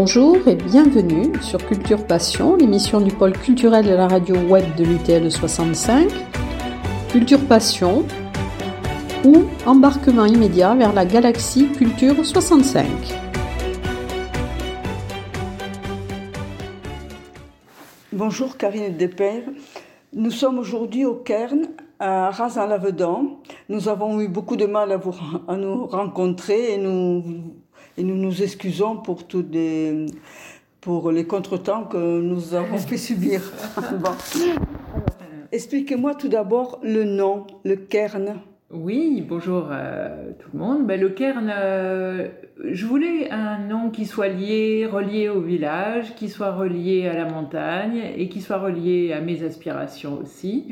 Bonjour 0.00 0.46
et 0.46 0.54
bienvenue 0.54 1.32
sur 1.42 1.58
Culture 1.66 2.06
Passion, 2.06 2.54
l'émission 2.54 3.00
du 3.00 3.10
pôle 3.10 3.32
culturel 3.32 3.84
de 3.84 3.94
la 3.94 4.06
radio 4.06 4.36
web 4.36 4.64
de 4.76 4.84
l'UTL 4.84 5.28
65. 5.28 6.08
Culture 7.10 7.44
Passion 7.48 8.06
ou 9.24 9.46
embarquement 9.66 10.24
immédiat 10.24 10.76
vers 10.76 10.92
la 10.92 11.04
galaxie 11.04 11.72
Culture 11.72 12.24
65. 12.24 12.86
Bonjour 18.12 18.56
Karine 18.56 18.96
Despères. 18.96 19.50
Nous 20.12 20.30
sommes 20.30 20.60
aujourd'hui 20.60 21.06
au 21.06 21.16
Cairn 21.16 21.66
à 21.98 22.30
Razin-Lavedan. 22.30 23.40
Nous 23.68 23.88
avons 23.88 24.20
eu 24.20 24.28
beaucoup 24.28 24.54
de 24.54 24.66
mal 24.66 24.92
à, 24.92 24.96
vous, 24.96 25.16
à 25.48 25.56
nous 25.56 25.86
rencontrer 25.86 26.74
et 26.74 26.78
nous, 26.78 27.24
et 27.98 28.04
nous 28.04 28.14
nous 28.14 28.42
excusons 28.42 28.96
pour, 28.96 29.26
tous 29.26 29.42
des, 29.42 30.06
pour 30.80 31.10
les 31.10 31.26
contretemps 31.26 31.84
que 31.84 32.20
nous 32.20 32.54
avons 32.54 32.78
fait 32.78 32.96
subir. 32.96 33.42
bon. 34.00 34.12
Expliquez-moi 35.50 36.14
tout 36.14 36.28
d'abord 36.28 36.78
le 36.82 37.02
nom, 37.02 37.46
le 37.64 37.74
Cairn. 37.74 38.36
Oui, 38.70 39.24
bonjour 39.26 39.72
à 39.72 40.10
tout 40.38 40.50
le 40.52 40.58
monde. 40.58 40.86
Ben, 40.86 41.00
le 41.00 41.08
Cairn, 41.08 41.50
euh, 41.50 42.28
je 42.70 42.84
voulais 42.84 43.30
un 43.30 43.60
nom 43.60 43.88
qui 43.88 44.04
soit 44.04 44.28
lié, 44.28 44.84
relié 44.84 45.30
au 45.30 45.40
village, 45.40 46.14
qui 46.16 46.28
soit 46.28 46.52
relié 46.52 47.08
à 47.08 47.14
la 47.14 47.24
montagne 47.24 47.98
et 48.14 48.28
qui 48.28 48.42
soit 48.42 48.58
relié 48.58 49.14
à 49.14 49.22
mes 49.22 49.42
aspirations 49.42 50.18
aussi. 50.18 50.66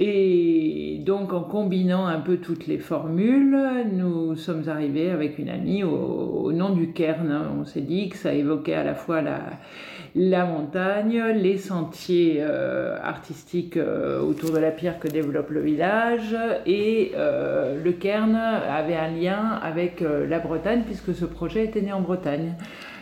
Et 0.00 1.00
donc 1.06 1.32
en 1.32 1.42
combinant 1.42 2.06
un 2.06 2.18
peu 2.18 2.38
toutes 2.38 2.66
les 2.66 2.78
formules, 2.78 3.56
nous 3.92 4.34
sommes 4.34 4.68
arrivés 4.68 5.10
avec 5.10 5.38
une 5.38 5.48
amie 5.48 5.84
au, 5.84 5.94
au 5.94 6.50
nom 6.50 6.70
du 6.70 6.90
Cairn. 6.90 7.32
On 7.56 7.64
s'est 7.64 7.82
dit 7.82 8.08
que 8.08 8.16
ça 8.16 8.34
évoquait 8.34 8.74
à 8.74 8.82
la 8.82 8.96
fois 8.96 9.22
la 9.22 9.38
la 10.14 10.44
montagne, 10.44 11.22
les 11.34 11.56
sentiers 11.56 12.36
euh, 12.40 12.98
artistiques 13.02 13.78
euh, 13.78 14.20
autour 14.20 14.52
de 14.52 14.58
la 14.58 14.70
pierre 14.70 14.98
que 14.98 15.08
développe 15.08 15.50
le 15.50 15.60
village 15.60 16.36
et 16.66 17.12
euh, 17.16 17.82
le 17.82 17.92
Cairn 17.92 18.34
avait 18.34 18.96
un 18.96 19.08
lien 19.08 19.58
avec 19.62 20.00
la 20.00 20.38
Bretagne 20.38 20.82
puisque 20.84 21.14
ce 21.14 21.24
projet 21.24 21.64
était 21.64 21.80
né 21.80 21.92
en 21.92 22.02
Bretagne. 22.02 22.54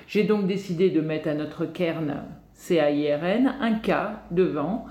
J'ai 0.07 0.25
donc 0.25 0.47
décidé 0.47 0.91
de 0.91 1.01
mettre 1.01 1.29
à 1.29 1.35
notre 1.35 1.67
Cairn 1.67 2.23
C-A-I-R-N 2.61 3.55
un 3.59 3.75
K 3.77 3.91
devant 4.31 4.85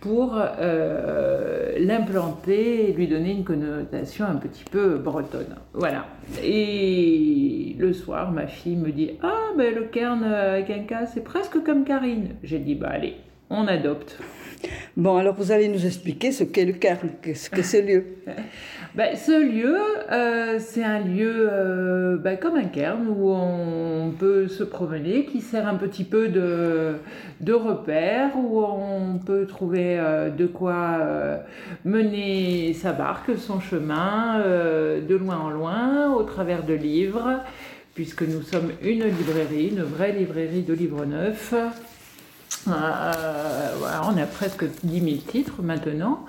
pour 0.00 0.36
euh, 0.38 1.72
l'implanter 1.78 2.92
lui 2.92 3.08
donner 3.08 3.32
une 3.32 3.44
connotation 3.44 4.26
un 4.26 4.36
petit 4.36 4.64
peu 4.70 4.98
bretonne. 4.98 5.56
Voilà. 5.72 6.04
Et 6.42 7.74
le 7.78 7.92
soir, 7.94 8.30
ma 8.30 8.46
fille 8.46 8.76
me 8.76 8.92
dit 8.92 9.12
Ah, 9.22 9.52
ben 9.56 9.74
le 9.74 9.84
Cairn 9.84 10.22
avec 10.22 10.92
un 10.92 11.06
c'est 11.06 11.24
presque 11.24 11.62
comme 11.64 11.84
Karine. 11.84 12.36
J'ai 12.42 12.58
dit 12.58 12.74
Bah 12.74 12.90
allez, 12.90 13.16
on 13.50 13.66
adopte. 13.66 14.18
Bon, 14.96 15.16
alors 15.16 15.34
vous 15.36 15.52
allez 15.52 15.68
nous 15.68 15.86
expliquer 15.86 16.32
ce 16.32 16.42
qu'est 16.42 16.64
le 16.64 16.72
Cairn, 16.72 17.08
ce 17.22 17.48
que 17.48 17.62
c'est 17.62 17.82
ce 17.82 17.86
lieu. 17.86 18.04
ben, 18.96 19.14
ce 19.14 19.40
lieu, 19.40 19.78
euh, 20.10 20.58
c'est 20.58 20.82
un 20.82 20.98
lieu 20.98 21.48
euh, 21.52 22.16
ben, 22.16 22.36
comme 22.36 22.56
un 22.56 22.64
cairn 22.64 23.06
où 23.06 23.30
on 23.30 24.12
peut 24.18 24.48
se 24.48 24.64
promener, 24.64 25.24
qui 25.24 25.40
sert 25.40 25.68
un 25.68 25.76
petit 25.76 26.02
peu 26.02 26.28
de, 26.28 26.94
de 27.40 27.52
repère, 27.52 28.36
où 28.36 28.60
on 28.60 29.18
peut 29.18 29.46
trouver 29.46 30.00
euh, 30.00 30.30
de 30.30 30.46
quoi 30.46 30.98
mener 31.84 32.72
sa 32.72 32.92
barque, 32.92 33.38
son 33.38 33.60
chemin, 33.60 34.40
de 34.40 35.14
loin 35.14 35.38
en 35.38 35.50
loin, 35.50 36.12
au 36.12 36.24
travers 36.24 36.64
de 36.64 36.74
livres, 36.74 37.40
puisque 37.94 38.22
nous 38.22 38.42
sommes 38.42 38.72
une 38.82 39.04
librairie, 39.04 39.68
une 39.68 39.82
vraie 39.82 40.12
librairie 40.12 40.62
de 40.62 40.74
livres 40.74 41.04
neufs. 41.04 41.54
Euh, 42.66 43.74
voilà, 43.78 44.02
on 44.08 44.16
a 44.16 44.26
presque 44.26 44.64
10 44.82 45.00
000 45.00 45.16
titres 45.26 45.62
maintenant. 45.62 46.24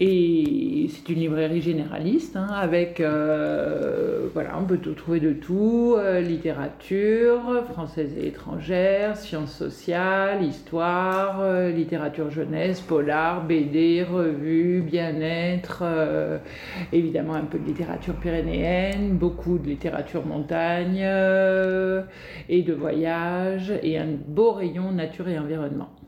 Et 0.00 0.90
c'est 0.90 1.12
une 1.12 1.20
librairie 1.20 1.60
généraliste 1.60 2.36
hein, 2.36 2.48
avec, 2.54 3.00
euh, 3.00 4.28
voilà, 4.32 4.58
on 4.60 4.64
peut 4.64 4.78
trouver 4.78 5.20
de 5.20 5.32
tout 5.32 5.94
euh, 5.96 6.20
littérature 6.20 7.64
française 7.70 8.12
et 8.18 8.28
étrangère, 8.28 9.16
sciences 9.16 9.52
sociales, 9.52 10.42
histoire, 10.42 11.42
littérature 11.68 12.30
jeunesse, 12.30 12.80
polar, 12.80 13.44
BD, 13.44 14.02
revue, 14.02 14.82
bien-être, 14.82 15.84
évidemment 16.92 17.34
un 17.34 17.44
peu 17.44 17.58
de 17.58 17.66
littérature 17.66 18.14
pyrénéenne, 18.14 19.16
beaucoup 19.16 19.58
de 19.58 19.66
littérature 19.66 20.24
montagne 20.26 21.04
et 22.48 22.62
de 22.62 22.72
voyage 22.72 23.72
et 23.82 23.98
un 23.98 24.08
beau 24.26 24.52
rayon 24.52 24.92
nature 24.92 25.28
et 25.28 25.38
environnement. 25.44 26.03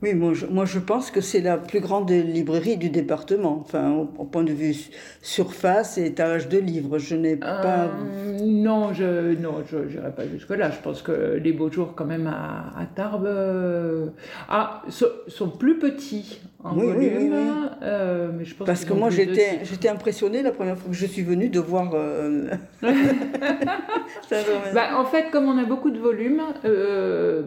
Oui, 0.00 0.14
moi 0.14 0.32
je, 0.32 0.46
moi 0.46 0.64
je 0.64 0.78
pense 0.78 1.10
que 1.10 1.20
c'est 1.20 1.40
la 1.40 1.56
plus 1.56 1.80
grande 1.80 2.08
librairie 2.08 2.76
du 2.76 2.88
département, 2.88 3.58
enfin 3.60 3.90
au, 3.90 4.24
point 4.24 4.44
de 4.44 4.52
vue 4.52 4.76
surface 5.22 5.98
et 5.98 6.06
étage 6.06 6.48
de 6.48 6.58
livres. 6.58 6.98
Je 6.98 7.16
n'ai 7.16 7.34
pas. 7.34 7.86
Euh, 7.86 8.38
non, 8.44 8.92
je 8.92 9.34
non, 9.40 9.64
je 9.68 9.78
n'irai 9.78 10.12
pas 10.12 10.28
jusque 10.28 10.50
là. 10.50 10.70
Je 10.70 10.80
pense 10.80 11.02
que 11.02 11.40
les 11.42 11.52
beaux 11.52 11.68
jours 11.68 11.94
quand 11.96 12.04
même 12.04 12.28
à, 12.28 12.72
à 12.78 12.86
Tarbes 12.86 13.26
euh, 13.26 14.06
ah, 14.48 14.82
sont 15.26 15.48
plus 15.50 15.80
petits 15.80 16.42
en 16.62 16.76
oui, 16.76 16.86
volume. 16.86 17.12
Oui, 17.16 17.30
oui, 17.32 17.50
euh, 17.82 18.30
mais 18.36 18.44
je 18.44 18.54
pense 18.54 18.66
Parce 18.68 18.84
que 18.84 18.92
moi 18.92 19.10
j'étais 19.10 19.64
j'étais 19.64 19.88
impressionnée 19.88 20.42
la 20.42 20.52
première 20.52 20.78
fois 20.78 20.90
que 20.90 20.96
je 20.96 21.06
suis 21.06 21.22
venue 21.22 21.48
de 21.48 21.58
voir. 21.58 21.90
bah, 24.74 24.96
en 24.96 25.04
fait, 25.06 25.30
comme 25.32 25.46
on 25.46 25.58
a 25.58 25.64
beaucoup 25.64 25.90
de 25.90 25.98
volume, 25.98 26.40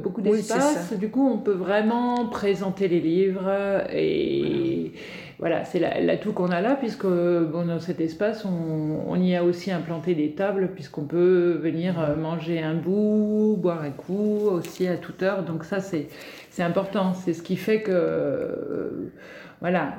beaucoup 0.03 0.19
d'espace, 0.19 0.91
du 0.93 1.09
coup 1.09 1.29
on 1.29 1.37
peut 1.37 1.53
vraiment 1.53 2.25
présenter 2.41 2.87
les 2.87 3.01
livres 3.01 3.47
et 3.93 4.93
voilà, 5.37 5.63
c'est 5.63 5.79
l'atout 5.79 6.33
qu'on 6.33 6.49
a 6.49 6.59
là, 6.59 6.75
puisque 6.75 7.05
dans 7.05 7.79
cet 7.79 7.99
espace, 7.99 8.45
on, 8.45 9.15
y 9.15 9.35
a 9.35 9.43
aussi 9.43 9.71
implanté 9.71 10.13
des 10.15 10.31
tables, 10.31 10.69
puisqu'on 10.73 11.05
peut 11.05 11.59
venir 11.61 11.95
manger 12.17 12.61
un 12.61 12.75
bout, 12.75 13.57
boire 13.59 13.81
un 13.81 13.89
coup, 13.89 14.49
aussi 14.51 14.87
à 14.87 14.97
toute 14.97 15.23
heure. 15.23 15.43
Donc 15.43 15.63
ça, 15.63 15.79
c'est 15.79 16.07
important. 16.59 17.13
C'est 17.13 17.33
ce 17.33 17.41
qui 17.41 17.55
fait 17.55 17.81
que, 17.81 17.91
euh, 17.93 19.11
voilà, 19.61 19.95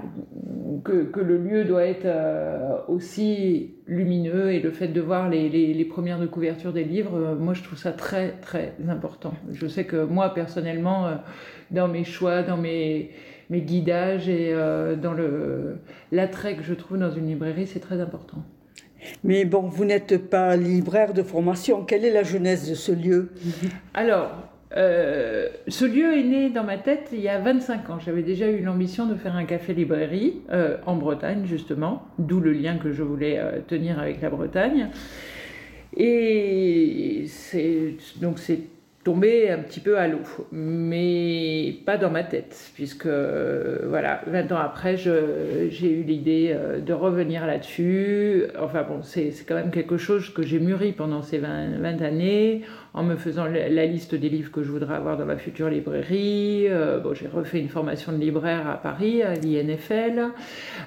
que, 0.85 1.05
que, 1.05 1.21
le 1.21 1.39
lieu 1.39 1.65
doit 1.65 1.85
être 1.85 2.05
euh, 2.05 2.77
aussi 2.89 3.75
lumineux 3.87 4.53
et 4.53 4.61
le 4.61 4.71
fait 4.71 4.89
de 4.89 5.01
voir 5.01 5.29
les, 5.29 5.49
les, 5.49 5.73
les 5.73 5.85
premières 5.85 6.19
de 6.19 6.27
couverture 6.27 6.73
des 6.73 6.85
livres, 6.85 7.37
moi, 7.39 7.55
je 7.55 7.63
trouve 7.63 7.79
ça 7.79 7.93
très, 7.93 8.33
très 8.41 8.75
important. 8.89 9.35
Je 9.53 9.67
sais 9.67 9.85
que 9.85 10.05
moi, 10.05 10.35
personnellement, 10.35 11.11
dans 11.71 11.89
mes 11.89 12.05
choix, 12.05 12.43
dans 12.43 12.57
mes, 12.57 13.11
mes 13.53 13.61
guidages 13.61 14.29
et 14.29 14.53
euh, 14.53 14.97
dans 14.97 15.15
l'attrait 16.11 16.57
que 16.57 16.63
je 16.63 16.73
trouve 16.73 16.99
dans 16.99 17.11
une 17.11 17.27
librairie, 17.27 17.67
c'est 17.67 17.81
très 17.81 18.01
important. 18.01 18.39
Mais 19.25 19.45
bon, 19.45 19.63
vous 19.63 19.85
n'êtes 19.85 20.31
pas 20.31 20.57
libraire 20.57 21.13
de 21.13 21.23
formation. 21.23 21.85
Quelle 21.85 22.05
est 22.05 22.13
la 22.13 22.23
jeunesse 22.23 22.69
de 22.69 22.75
ce 22.75 22.93
lieu? 22.93 23.31
Alors, 23.95 24.52
euh, 24.77 25.49
ce 25.69 25.85
lieu 25.85 26.17
est 26.17 26.23
né 26.23 26.51
dans 26.51 26.65
ma 26.65 26.79
tête 26.79 27.11
il 27.13 27.21
y 27.21 27.29
a 27.29 27.39
25 27.39 27.91
ans. 27.91 27.99
J'avais 27.99 28.23
déjà 28.23 28.49
eu 28.51 28.61
l'ambition 28.61 29.07
de 29.07 29.15
faire 29.15 29.37
un 29.37 29.45
café-librairie 29.45 30.41
euh, 30.51 30.77
en 30.87 30.97
Bretagne, 30.97 31.45
justement, 31.47 32.07
d'où 32.19 32.41
le 32.41 32.53
lien 32.53 32.79
que 32.79 32.93
je 32.93 33.03
voulais 33.03 33.41
tenir 33.69 33.99
avec 33.99 34.21
la 34.21 34.31
Bretagne. 34.31 34.89
Et 35.97 37.27
donc 38.21 38.39
c'est 38.39 38.61
tombé 39.05 39.51
un 39.51 39.59
petit 39.59 39.81
peu 39.81 39.99
à 39.99 40.07
l'eau, 40.07 40.21
mais 40.53 41.75
pas 41.85 41.97
dans 41.97 42.11
ma 42.11 42.23
tête, 42.23 42.71
puisque 42.75 43.07
voilà, 43.07 44.23
20 44.27 44.53
ans 44.53 44.59
après, 44.59 44.97
j'ai 44.97 45.91
eu 45.91 46.03
l'idée 46.03 46.53
euh, 46.53 46.81
de 46.81 46.93
revenir 46.93 47.47
là-dessus. 47.47 48.45
Enfin 48.61 48.83
bon, 48.83 49.03
c'est 49.03 49.33
quand 49.47 49.55
même 49.55 49.71
quelque 49.71 49.97
chose 49.97 50.31
que 50.31 50.43
j'ai 50.43 50.59
mûri 50.59 50.93
pendant 50.93 51.23
ces 51.23 51.39
20, 51.39 51.79
20, 51.81 52.03
années, 52.03 52.63
en 52.95 53.03
me 53.03 53.17
faisant 53.17 53.47
la 53.47 53.87
liste 53.87 54.15
des 54.15 54.29
livres 54.29 54.51
que 54.51 54.63
je 54.63 54.71
voudrais 54.71 54.95
avoir 54.95 55.17
dans 55.17 55.25
ma 55.25 55.37
future 55.37 55.69
librairie. 55.69 56.67
Euh, 56.69 56.99
bon, 56.99 57.15
j'ai 57.15 57.29
refait 57.29 57.61
une 57.61 57.69
formation 57.69 58.13
de 58.13 58.19
libraire 58.19 58.69
à 58.69 58.77
Paris, 58.77 59.23
à 59.23 59.35
l'INFL. 59.35 60.29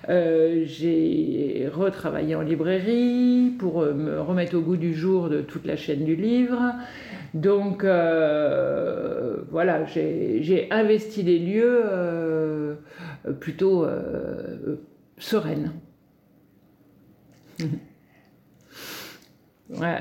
Euh, 0.10 0.64
j'ai 0.66 1.70
retravaillé 1.74 2.36
en 2.36 2.42
librairie 2.42 3.54
pour 3.58 3.82
me 3.82 4.20
remettre 4.20 4.56
au 4.56 4.62
goût 4.62 4.78
du 4.78 4.94
jour 4.94 5.30
de 5.30 5.42
toute 5.42 5.66
la 5.66 5.76
chaîne 5.76 6.06
du 6.06 6.16
livre. 6.16 6.62
Donc 7.34 7.84
euh, 8.06 9.36
voilà, 9.50 9.86
j'ai 9.86 10.68
investi 10.72 11.24
les 11.24 11.40
lieux 11.40 11.82
euh, 11.86 12.76
plutôt 13.40 13.84
euh, 13.84 14.78
sereines. 15.18 15.72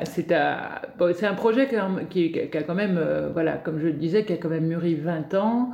c'est 0.05 0.33
un 0.33 1.35
projet 1.35 1.69
qui, 2.11 2.33
qui, 2.33 2.41
a 2.41 2.63
quand 2.63 2.75
même, 2.75 3.01
voilà, 3.33 3.53
comme 3.57 3.79
je 3.79 3.87
le 3.87 3.93
disais, 3.95 4.25
qui 4.25 4.33
a 4.33 4.37
quand 4.37 4.51
même 4.51 4.67
mûri 4.67 4.95
20 4.95 5.35
ans 5.35 5.71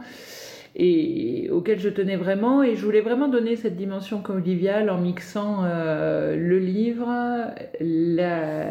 et 0.76 1.48
auquel 1.50 1.80
je 1.80 1.88
tenais 1.88 2.16
vraiment. 2.16 2.62
Et 2.62 2.76
je 2.76 2.84
voulais 2.84 3.00
vraiment 3.00 3.28
donner 3.28 3.56
cette 3.56 3.76
dimension 3.76 4.22
conviviale 4.22 4.90
en 4.90 4.98
mixant 4.98 5.62
le 5.64 6.58
livre, 6.58 7.08
la 7.80 8.66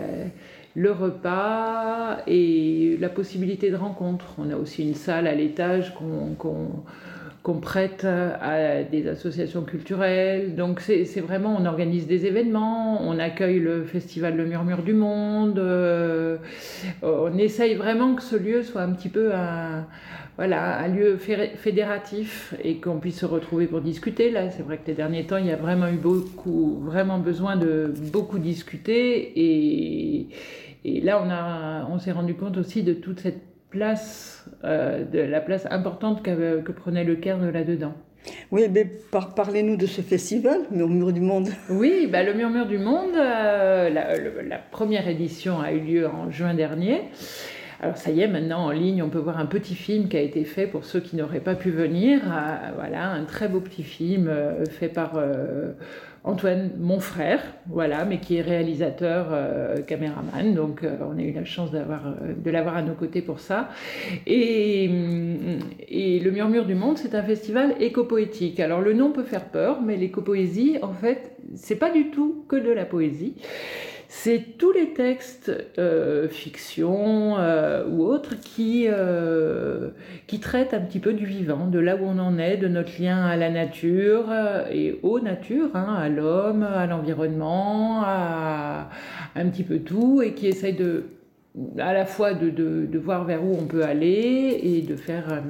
le 0.80 0.94
repas 0.94 2.20
et 2.26 2.96
la 3.02 3.10
possibilité 3.10 3.70
de 3.70 3.76
rencontre. 3.76 4.28
On 4.38 4.50
a 4.50 4.56
aussi 4.56 4.82
une 4.88 4.96
salle 4.96 5.28
à 5.28 5.36
l'étage 5.36 5.94
qu'on 5.94 7.60
prête 7.62 8.06
à 8.06 8.84
des 8.84 9.10
associations 9.10 9.64
culturelles. 9.64 10.56
Donc 10.56 10.80
c'est 10.80 11.20
vraiment, 11.20 11.58
on 11.60 11.66
organise 11.66 12.08
des 12.08 12.26
événements, 12.28 13.02
on 13.02 13.20
accueille 13.20 13.60
le 13.60 13.84
festival 13.84 14.38
Le 14.38 14.46
Murmure 14.46 14.84
du 14.84 14.94
Monde, 14.94 15.60
euh, 15.60 16.38
on 17.02 17.38
essaye 17.38 17.76
vraiment 17.76 18.16
que 18.16 18.24
ce 18.24 18.38
lieu 18.38 18.64
soit 18.64 18.84
un 18.84 18.94
petit 18.94 19.10
peu 19.10 19.34
un, 19.34 19.86
voilà, 20.40 20.80
un 20.80 20.88
lieu 20.88 21.18
fédératif 21.18 22.56
et 22.64 22.76
qu'on 22.76 23.00
puisse 23.00 23.20
se 23.20 23.26
retrouver 23.26 23.68
pour 23.68 23.82
discuter. 23.82 24.32
Là, 24.32 24.50
c'est 24.50 24.64
vrai 24.64 24.78
que 24.78 24.88
les 24.88 24.94
derniers 24.94 25.26
temps, 25.26 25.36
il 25.36 25.48
y 25.48 25.52
a 25.52 25.58
vraiment 25.58 25.90
eu 25.90 25.98
beaucoup, 25.98 26.80
vraiment 26.82 27.20
besoin 27.20 27.58
de 27.58 27.94
beaucoup 28.14 28.40
discuter. 28.40 29.34
Et, 29.36 30.28
et 30.86 31.02
là, 31.02 31.22
on, 31.24 31.30
a, 31.30 31.88
on 31.90 32.00
s'est 32.00 32.12
rendu 32.12 32.36
compte 32.36 32.58
aussi 32.58 32.84
de 32.84 32.94
toute 32.94 33.20
cette 33.20 33.42
place, 33.70 34.46
euh, 34.64 35.04
de 35.04 35.20
la 35.20 35.42
place 35.42 35.68
importante 35.70 36.24
que, 36.24 36.62
que 36.62 36.72
prenait 36.72 37.04
le 37.04 37.16
Caire 37.16 37.40
là-dedans. 37.40 37.94
Oui, 38.52 38.64
mais 38.72 38.86
par, 38.86 39.34
parlez-nous 39.34 39.78
de 39.78 39.86
ce 39.86 40.02
festival, 40.02 40.62
Murmure 40.72 41.14
du 41.14 41.22
Monde. 41.22 41.50
Oui, 41.70 42.08
bah, 42.12 42.24
le 42.24 42.34
Murmure 42.34 42.66
du 42.66 42.78
Monde, 42.78 43.16
euh, 43.16 43.90
la, 43.90 44.18
la, 44.44 44.58
première 44.58 45.08
édition 45.08 45.60
a 45.62 45.72
eu 45.72 45.80
lieu 45.80 46.08
en 46.08 46.30
juin 46.30 46.54
dernier. 46.54 47.02
Alors 47.82 47.96
ça 47.96 48.12
y 48.12 48.20
est, 48.20 48.28
maintenant 48.28 48.66
en 48.66 48.72
ligne, 48.72 49.02
on 49.02 49.10
peut 49.10 49.20
voir 49.20 49.40
un 49.40 49.46
petit 49.46 49.76
film 49.76 50.10
qui 50.10 50.18
a 50.18 50.22
été 50.22 50.44
fait 50.44 50.68
pour 50.68 50.84
ceux 50.84 51.00
qui 51.00 51.16
n'auraient 51.16 51.40
pas 51.40 51.56
pu 51.56 51.72
venir. 51.72 52.20
Euh, 52.26 52.72
voilà, 52.76 53.10
un 53.10 53.24
très 53.24 53.48
beau 53.48 53.62
petit 53.62 53.84
film 53.84 54.30
fait 54.70 54.90
par 54.90 55.14
Antoine, 56.30 56.72
mon 56.80 57.00
frère, 57.00 57.42
voilà, 57.68 58.06
mais 58.06 58.20
qui 58.20 58.38
est 58.38 58.42
réalisateur, 58.42 59.28
caméraman. 59.88 60.54
Donc 60.54 60.82
on 60.84 61.18
a 61.18 61.22
eu 61.22 61.32
la 61.32 61.44
chance 61.44 61.72
d'avoir, 61.72 62.02
de 62.22 62.52
l'avoir 62.52 62.78
à 62.78 62.82
nos 62.84 62.94
côtés 62.94 63.22
pour 63.22 63.40
ça. 63.40 63.70
Et, 64.28 64.90
et 65.88 66.20
Le 66.20 66.32
Murmure 66.32 66.66
du 66.66 66.76
Monde, 66.76 66.98
c'est 67.00 67.16
un 67.16 67.24
festival 67.24 67.76
éco-poétique. 67.80 68.60
Alors 68.60 68.82
le 68.82 68.94
nom 68.94 69.12
peut 69.12 69.24
faire 69.24 69.46
peur, 69.46 69.82
mais 69.82 69.98
l'éco-poésie, 69.98 70.78
en 70.84 70.94
fait, 70.94 71.32
c'est 71.56 71.78
pas 71.78 71.92
du 71.92 72.12
tout 72.12 72.46
que 72.48 72.56
de 72.56 72.72
la 72.72 72.86
poésie. 72.86 73.34
C'est 74.12 74.58
tous 74.58 74.72
les 74.72 74.94
textes, 74.94 75.52
euh, 75.78 76.28
fiction 76.28 77.38
euh, 77.38 77.88
ou 77.88 78.04
autres, 78.04 78.42
qui, 78.42 78.88
euh, 78.90 79.90
qui 80.26 80.40
traitent 80.40 80.74
un 80.74 80.80
petit 80.80 80.98
peu 80.98 81.14
du 81.14 81.28
vivant, 81.28 81.68
de 81.68 81.78
là 81.78 81.96
où 81.96 82.06
on 82.06 82.18
en 82.18 82.40
est, 82.40 82.58
de 82.58 82.68
notre 82.68 83.00
lien 83.00 83.24
à 83.24 83.38
la 83.38 83.52
nature 83.52 84.34
et 84.72 85.00
aux 85.04 85.20
natures, 85.20 85.76
hein, 85.76 85.94
à 85.96 86.10
l'homme, 86.10 86.64
à 86.64 86.88
l'environnement, 86.88 88.02
à 88.04 88.90
un 89.36 89.46
petit 89.48 89.64
peu 89.64 89.78
tout, 89.78 90.24
et 90.24 90.34
qui 90.34 90.48
essayent 90.48 90.74
de 90.74 91.04
à 91.78 91.94
la 91.94 92.06
fois 92.06 92.34
de, 92.34 92.50
de, 92.50 92.98
voir 93.00 93.26
vers 93.26 93.44
où 93.44 93.56
on 93.60 93.66
peut 93.66 93.84
aller 93.84 94.60
et 94.64 94.82
de 94.82 94.96
faire 94.96 95.44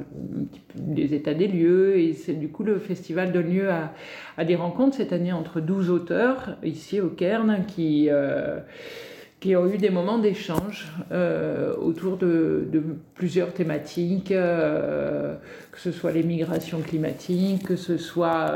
des 0.79 1.13
états 1.13 1.33
des 1.33 1.47
lieux. 1.47 1.97
Et 1.97 2.13
c'est 2.13 2.33
du 2.33 2.49
coup 2.49 2.63
le 2.63 2.79
festival 2.79 3.31
donne 3.31 3.53
lieu 3.53 3.69
à, 3.69 4.45
des 4.45 4.55
rencontres 4.55 4.97
cette 4.97 5.13
année 5.13 5.33
entre 5.33 5.59
12 5.59 5.89
auteurs 5.89 6.57
ici 6.63 7.01
au 7.01 7.09
Cairn 7.09 7.65
qui, 7.67 8.07
euh, 8.09 8.59
qui 9.39 9.55
ont 9.55 9.67
eu 9.67 9.77
des 9.77 9.89
moments 9.89 10.17
d'échange 10.17 10.87
euh, 11.11 11.75
autour 11.75 12.17
de, 12.17 12.67
plusieurs 13.15 13.53
thématiques, 13.53 14.31
euh, 14.31 15.35
que 15.71 15.79
ce 15.79 15.91
soit 15.91 16.11
les 16.11 16.23
migrations 16.23 16.79
climatiques, 16.79 17.63
que 17.63 17.75
ce 17.75 17.97
soit 17.97 18.51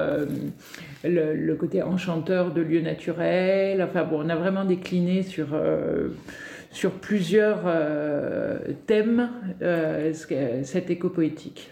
le, 1.04 1.54
côté 1.56 1.84
enchanteur 1.84 2.54
de 2.54 2.62
lieux 2.62 2.81
naturels. 2.81 3.81
Enfin 3.81 4.04
bon, 4.04 4.24
on 4.25 4.30
a 4.30 4.36
vraiment 4.36 4.66
décliné 4.66 5.24
sur 5.24 6.92
plusieurs 7.02 7.62
thèmes 8.88 9.30
cette 10.64 10.90
éco-poétique. 10.90 11.70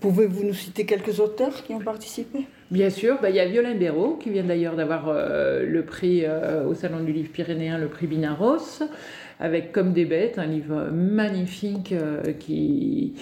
Pouvez-vous 0.00 0.44
nous 0.44 0.54
citer 0.54 0.86
quelques 0.86 1.20
auteurs 1.20 1.62
qui 1.62 1.72
ont 1.72 1.80
participé? 1.80 2.46
Bien 2.70 2.90
sûr, 2.90 3.18
bah, 3.20 3.30
il 3.30 3.36
y 3.36 3.40
a 3.40 3.46
Violain 3.46 3.74
Béraud, 3.74 4.16
qui 4.16 4.30
vient 4.30 4.44
d'ailleurs 4.44 4.76
d'avoir 4.76 5.08
euh, 5.08 5.64
le 5.64 5.84
prix 5.84 6.24
au 6.66 6.74
Salon 6.74 7.04
du 7.04 7.12
Livre 7.12 7.30
Pyrénéen, 7.30 7.78
le 7.78 7.88
prix 7.88 8.06
Binaros 8.06 8.82
avec 9.40 9.72
Comme 9.72 9.92
des 9.92 10.04
bêtes, 10.04 10.38
un 10.38 10.46
livre 10.46 10.90
magnifique 10.92 11.92
euh, 11.92 12.32
qui, 12.38 13.14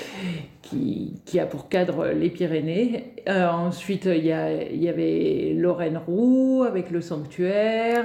qui, 0.62 1.38
a 1.38 1.46
pour 1.46 1.68
cadre 1.68 2.08
les 2.08 2.30
Pyrénées. 2.30 3.14
Euh, 3.28 3.48
ensuite, 3.48 4.06
il 4.06 4.24
y, 4.24 4.32
avait 4.88 5.52
Lorraine 5.54 5.98
Roux 5.98 6.64
avec 6.66 6.90
Le 6.90 7.00
Sanctuaire, 7.00 8.04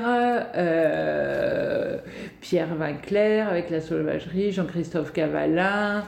euh, 0.56 1.98
Pierre 2.42 2.76
Vinclair 2.76 3.50
avec 3.50 3.70
La 3.70 3.82
Sauvagerie, 3.82 4.52
Jean-Christophe 4.52 5.12
Cavalin, 5.14 6.04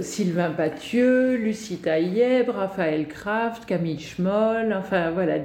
Sylvain 0.00 0.50
Pathieu, 0.50 1.36
Lucie 1.36 1.78
Tailleb, 1.78 2.50
Raphaël 2.50 3.06
Kraft, 3.06 3.64
Camille 3.64 4.00
Schmoll, 4.00 4.74
enfin 4.76 5.10
voilà, 5.12 5.38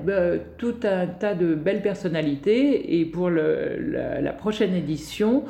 tout 0.58 0.76
un 0.84 1.08
tas 1.08 1.34
de 1.34 1.56
belles 1.56 1.82
personnalités. 1.82 3.00
Et 3.00 3.06
pour 3.06 3.30
le, 3.30 3.78
la 4.22 4.34
prochaine 4.34 4.74
édition, 4.74 5.46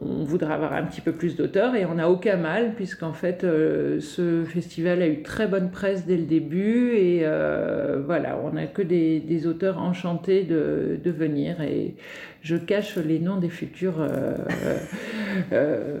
on 0.00 0.24
voudra 0.24 0.54
avoir 0.54 0.72
un 0.74 0.84
petit 0.84 1.00
peu 1.00 1.12
plus 1.12 1.36
d'auteurs 1.36 1.74
et 1.74 1.84
on 1.84 1.94
n'a 1.94 2.08
aucun 2.08 2.36
mal 2.36 2.74
puisqu'en 2.74 3.12
fait 3.12 3.42
euh, 3.42 4.00
ce 4.00 4.44
festival 4.44 5.02
a 5.02 5.08
eu 5.08 5.22
très 5.22 5.46
bonne 5.46 5.70
presse 5.70 6.06
dès 6.06 6.16
le 6.16 6.24
début 6.24 6.92
et 6.92 7.20
euh, 7.22 8.00
voilà 8.04 8.38
on 8.42 8.52
n'a 8.52 8.66
que 8.66 8.82
des, 8.82 9.46
auteurs 9.46 9.78
enchantés 9.78 10.44
de, 10.44 11.00
venir 11.10 11.60
et 11.62 11.96
je 12.42 12.56
cache 12.56 12.96
les 12.96 13.18
noms 13.18 13.38
des 13.38 13.48
futurs 13.48 14.00
euh, 15.52 15.98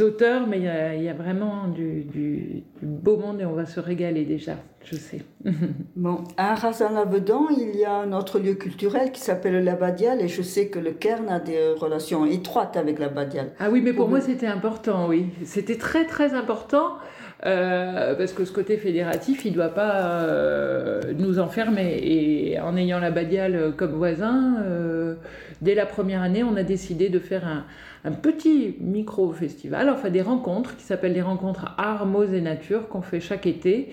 auteurs 0.00 0.46
mais 0.46 0.58
il 0.58 1.02
y, 1.02 1.08
a 1.08 1.14
vraiment 1.14 1.68
du, 1.68 2.02
du, 2.04 2.62
beau 2.82 3.16
monde 3.16 3.40
et 3.40 3.44
on 3.44 3.52
va 3.52 3.66
se 3.66 3.80
régaler 3.80 4.24
déjà 4.24 4.56
je 4.84 4.96
sais. 4.96 5.22
bon, 5.96 6.22
à 6.36 6.54
Razan-Lavedan, 6.54 7.48
il 7.50 7.76
y 7.76 7.84
a 7.84 7.92
un 7.92 8.12
autre 8.12 8.38
lieu 8.38 8.54
culturel 8.54 9.10
qui 9.10 9.20
s'appelle 9.20 9.64
la 9.64 9.74
Badiale 9.74 10.20
et 10.20 10.28
je 10.28 10.42
sais 10.42 10.68
que 10.68 10.78
le 10.78 10.92
Cairn 10.92 11.28
a 11.28 11.40
des 11.40 11.72
relations 11.72 12.24
étroites 12.24 12.76
avec 12.76 13.00
la 13.00 13.08
Badiale. 13.08 13.50
Ah 13.58 13.68
oui, 13.70 13.80
mais 13.82 13.92
pour, 13.92 14.08
moi 14.08 14.20
c'était 14.20 14.46
important, 14.46 15.08
oui. 15.08 15.26
C'était 15.44 15.76
très 15.76 16.06
très 16.06 16.34
important. 16.34 16.98
Euh, 17.44 18.14
parce 18.14 18.32
que 18.32 18.46
ce 18.46 18.52
côté 18.52 18.78
fédératif, 18.78 19.44
il 19.44 19.50
ne 19.50 19.56
doit 19.56 19.68
pas 19.68 20.22
euh, 20.22 21.12
nous 21.18 21.38
enfermer. 21.38 21.98
Et 22.02 22.58
en 22.60 22.76
ayant 22.76 22.98
la 22.98 23.10
Badiale 23.10 23.74
comme 23.76 23.92
voisin, 23.92 24.56
euh, 24.64 25.16
dès 25.60 25.74
la 25.74 25.84
première 25.84 26.22
année, 26.22 26.42
on 26.42 26.56
a 26.56 26.62
décidé 26.62 27.10
de 27.10 27.18
faire 27.18 27.46
un, 27.46 27.64
un 28.06 28.12
petit 28.12 28.76
micro-festival, 28.80 29.90
enfin 29.90 30.10
des 30.10 30.22
rencontres 30.22 30.76
qui 30.76 30.84
s'appellent 30.84 31.12
les 31.14 31.22
rencontres 31.22 31.74
Art, 31.76 32.06
Mose 32.06 32.32
et 32.34 32.40
Nature 32.40 32.88
qu'on 32.88 33.02
fait 33.02 33.18
chaque 33.18 33.46
été 33.46 33.88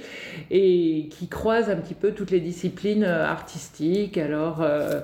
et 0.51 1.07
qui 1.09 1.27
croisent 1.27 1.71
un 1.71 1.77
petit 1.77 1.95
peu 1.95 2.11
toutes 2.11 2.29
les 2.29 2.39
disciplines 2.39 3.03
euh, 3.03 3.25
artistiques, 3.25 4.19
alors 4.19 4.61
euh, 4.61 5.01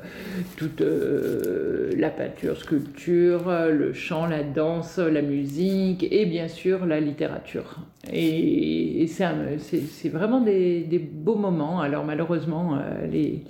toute 0.57 0.81
euh, 0.81 1.91
la 1.97 2.11
peinture, 2.11 2.55
sculpture, 2.57 3.51
le 3.71 3.93
chant, 3.93 4.27
la 4.27 4.43
danse, 4.43 4.99
la 4.99 5.23
musique 5.23 6.05
et 6.11 6.27
bien 6.27 6.47
sûr 6.47 6.85
la 6.85 6.99
littérature. 6.99 7.77
Et, 8.13 9.07
c'est 9.07 10.09
vraiment 10.09 10.39
des, 10.39 11.09
beaux 11.11 11.35
moments. 11.35 11.81
Alors 11.81 12.05
malheureusement, 12.05 12.77
les 13.11 13.43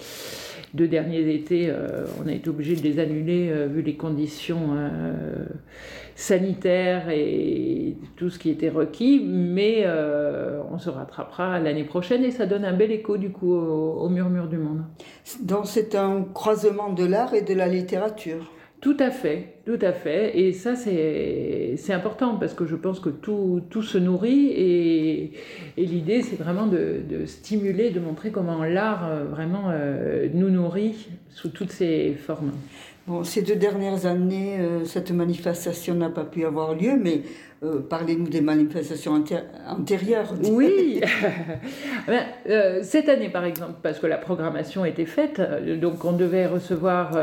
deux 0.74 0.88
derniers 0.88 1.34
étés, 1.34 1.68
euh, 1.70 2.06
on 2.24 2.28
a 2.28 2.32
été 2.32 2.50
obligé 2.50 2.76
de 2.76 2.82
les 2.82 3.00
annuler 3.00 3.50
euh, 3.50 3.68
vu 3.68 3.82
les 3.82 3.96
conditions 3.96 4.70
euh, 4.74 5.46
sanitaires 6.16 7.10
et 7.10 7.98
tout 8.18 8.30
ce 8.30 8.38
qui 8.38 8.50
était 8.50 8.70
requis, 8.70 9.22
mais 9.26 9.88
on 10.70 10.78
se 10.78 10.90
rattrapera 10.90 11.60
l'année 11.60 11.86
prochaine 11.86 12.24
et 12.26 12.32
ça 12.32 12.46
donne 12.46 12.66
un 12.66 12.74
bel 12.74 12.92
écho 12.92 13.18
du 13.18 13.32
coup 13.32 13.54
au, 13.54 14.10
murmure 14.10 14.48
du 14.48 14.58
monde. 14.58 14.84
Donc 15.42 15.66
c'est 15.66 15.96
un 15.96 16.26
croisement 16.34 16.92
de 16.92 17.06
l'art 17.06 17.34
et 17.34 17.42
de 17.42 17.54
la 17.54 17.68
littérature. 17.68 18.52
Tout 18.82 18.96
à 19.00 19.12
fait, 19.12 19.56
tout 19.66 19.80
à 19.82 19.92
fait. 19.92 20.40
Et 20.40 20.54
ça, 20.54 20.76
c'est 20.78 21.76
important 21.92 22.38
parce 22.38 22.54
que 22.54 22.66
je 22.66 22.78
pense 22.78 23.02
que 23.02 23.10
tout, 23.10 23.82
se 23.82 23.98
nourrit 23.98 24.48
et, 24.48 25.34
l'idée, 25.78 26.22
c'est 26.22 26.38
vraiment 26.38 26.66
de, 26.66 27.02
de, 27.08 27.26
stimuler, 27.26 27.90
de 27.90 28.00
montrer 28.00 28.32
comment 28.32 28.64
l'art 28.64 29.06
euh, 29.06 29.26
vraiment 29.26 29.66
euh, 29.70 30.30
nous 30.34 30.50
nourrit 30.50 31.10
sous 31.30 31.50
toutes 31.50 31.72
ses 31.72 32.14
formes. 32.14 32.52
Bon, 33.08 33.24
ces 33.24 33.42
deux 33.42 33.56
dernières 33.56 34.06
années, 34.06 34.58
euh, 34.60 34.86
cette 34.86 35.12
manifestation 35.12 35.96
n'a 35.96 36.10
pas 36.10 36.26
pu 36.26 36.46
avoir 36.46 36.76
lieu, 36.76 36.92
mais 37.02 37.22
euh, 37.64 37.80
parlez-nous 37.80 38.28
des 38.28 38.42
manifestations 38.42 39.24
antérieures. 39.68 40.34
Oui, 40.44 41.02
ben, 42.08 42.24
cette 42.84 43.10
année 43.10 43.30
par 43.30 43.46
exemple, 43.46 43.74
parce 43.82 44.00
que 44.00 44.08
la 44.08 44.18
programmation 44.18 44.86
était 44.86 45.06
faite, 45.06 45.42
donc 45.82 46.06
on 46.06 46.14
devait 46.14 46.46
recevoir 46.46 47.18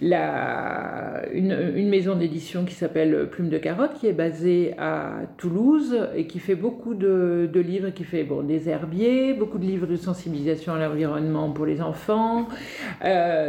la, 0.00 1.22
une 1.32 1.72
une, 1.76 1.88
maison 1.88 2.14
d'édition 2.14 2.64
qui 2.64 2.74
s'appelle 2.74 3.28
Plume 3.30 3.50
de 3.50 3.58
Carotte, 3.58 3.94
qui 4.00 4.06
est 4.06 4.14
basée 4.14 4.74
à 4.78 5.10
Toulouse 5.36 5.98
et 6.16 6.26
qui 6.26 6.38
fait 6.38 6.54
beaucoup 6.54 6.94
de, 6.94 7.50
livres, 7.54 7.90
qui 7.90 8.04
fait 8.04 8.24
bon, 8.24 8.42
des 8.42 8.70
herbiers, 8.70 9.34
beaucoup 9.34 9.58
de 9.58 9.66
livres 9.66 9.86
de 9.86 9.96
sensibilisation 9.96 10.72
à 10.72 10.78
l'environnement 10.78 11.50
pour 11.50 11.66
les 11.66 11.82
enfants. 11.82 12.48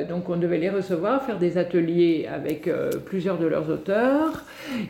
donc 0.10 0.30
on 0.30 0.36
devait 0.36 0.58
les 0.58 0.70
recevoir, 0.70 1.25
faire 1.26 1.40
des 1.40 1.58
ateliers 1.58 2.28
avec 2.32 2.70
plusieurs 3.06 3.38
de 3.38 3.46
leurs 3.46 3.70
auteurs. 3.70 4.44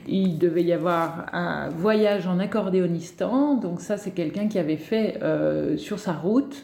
Il 0.08 0.38
devait 0.38 0.64
y 0.64 0.74
avoir 0.74 1.28
un 1.34 1.70
voyage 1.70 2.28
en 2.28 2.40
accordéonistan, 2.40 3.56
donc 3.56 3.82
ça 3.82 3.98
c'est 3.98 4.12
quelqu'un 4.12 4.48
qui 4.48 4.60
avait 4.60 4.78
fait 4.78 5.20
sur 5.78 6.00
sa 6.00 6.14
route 6.14 6.64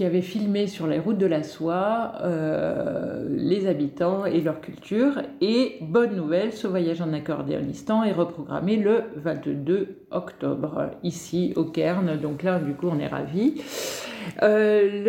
qui 0.00 0.06
avait 0.06 0.22
filmé 0.22 0.66
sur 0.66 0.86
les 0.86 0.98
routes 0.98 1.18
de 1.18 1.26
la 1.26 1.42
soie 1.42 2.12
euh, 2.22 3.28
les 3.28 3.66
habitants 3.66 4.24
et 4.24 4.40
leur 4.40 4.62
culture. 4.62 5.20
Et 5.42 5.76
bonne 5.82 6.16
nouvelle, 6.16 6.54
ce 6.54 6.66
voyage 6.66 7.02
en 7.02 7.12
accordéonistan 7.12 8.02
est 8.04 8.12
reprogrammé 8.12 8.76
le 8.76 9.02
22 9.16 10.06
octobre, 10.10 10.92
ici 11.02 11.52
au 11.54 11.64
Cairn. 11.64 12.16
Donc 12.16 12.44
là, 12.44 12.60
du 12.60 12.72
coup, 12.72 12.88
on 12.90 12.98
est 12.98 13.08
ravis. 13.08 13.60
Euh, 14.42 15.02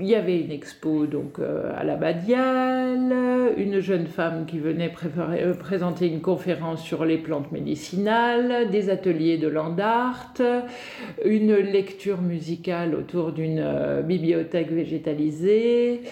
il 0.00 0.06
y 0.06 0.14
avait 0.14 0.40
une 0.40 0.50
expo 0.50 1.06
donc 1.06 1.38
euh, 1.38 1.72
à 1.76 1.84
la 1.84 1.96
Badiale, 1.96 3.52
une 3.56 3.80
jeune 3.80 4.06
femme 4.06 4.46
qui 4.46 4.58
venait 4.58 4.92
euh, 5.18 5.54
présenter 5.54 6.06
une 6.06 6.20
conférence 6.20 6.82
sur 6.82 7.04
les 7.04 7.18
plantes 7.18 7.52
médicinales, 7.52 8.70
des 8.70 8.90
ateliers 8.90 9.38
de 9.38 9.48
land 9.48 9.76
art, 9.78 10.34
une 11.24 11.54
lecture 11.54 12.22
musicale 12.22 12.94
autour 12.94 13.32
d'une 13.32 14.02
bibliothèque 14.04 14.70
végétalisée. 14.70 16.02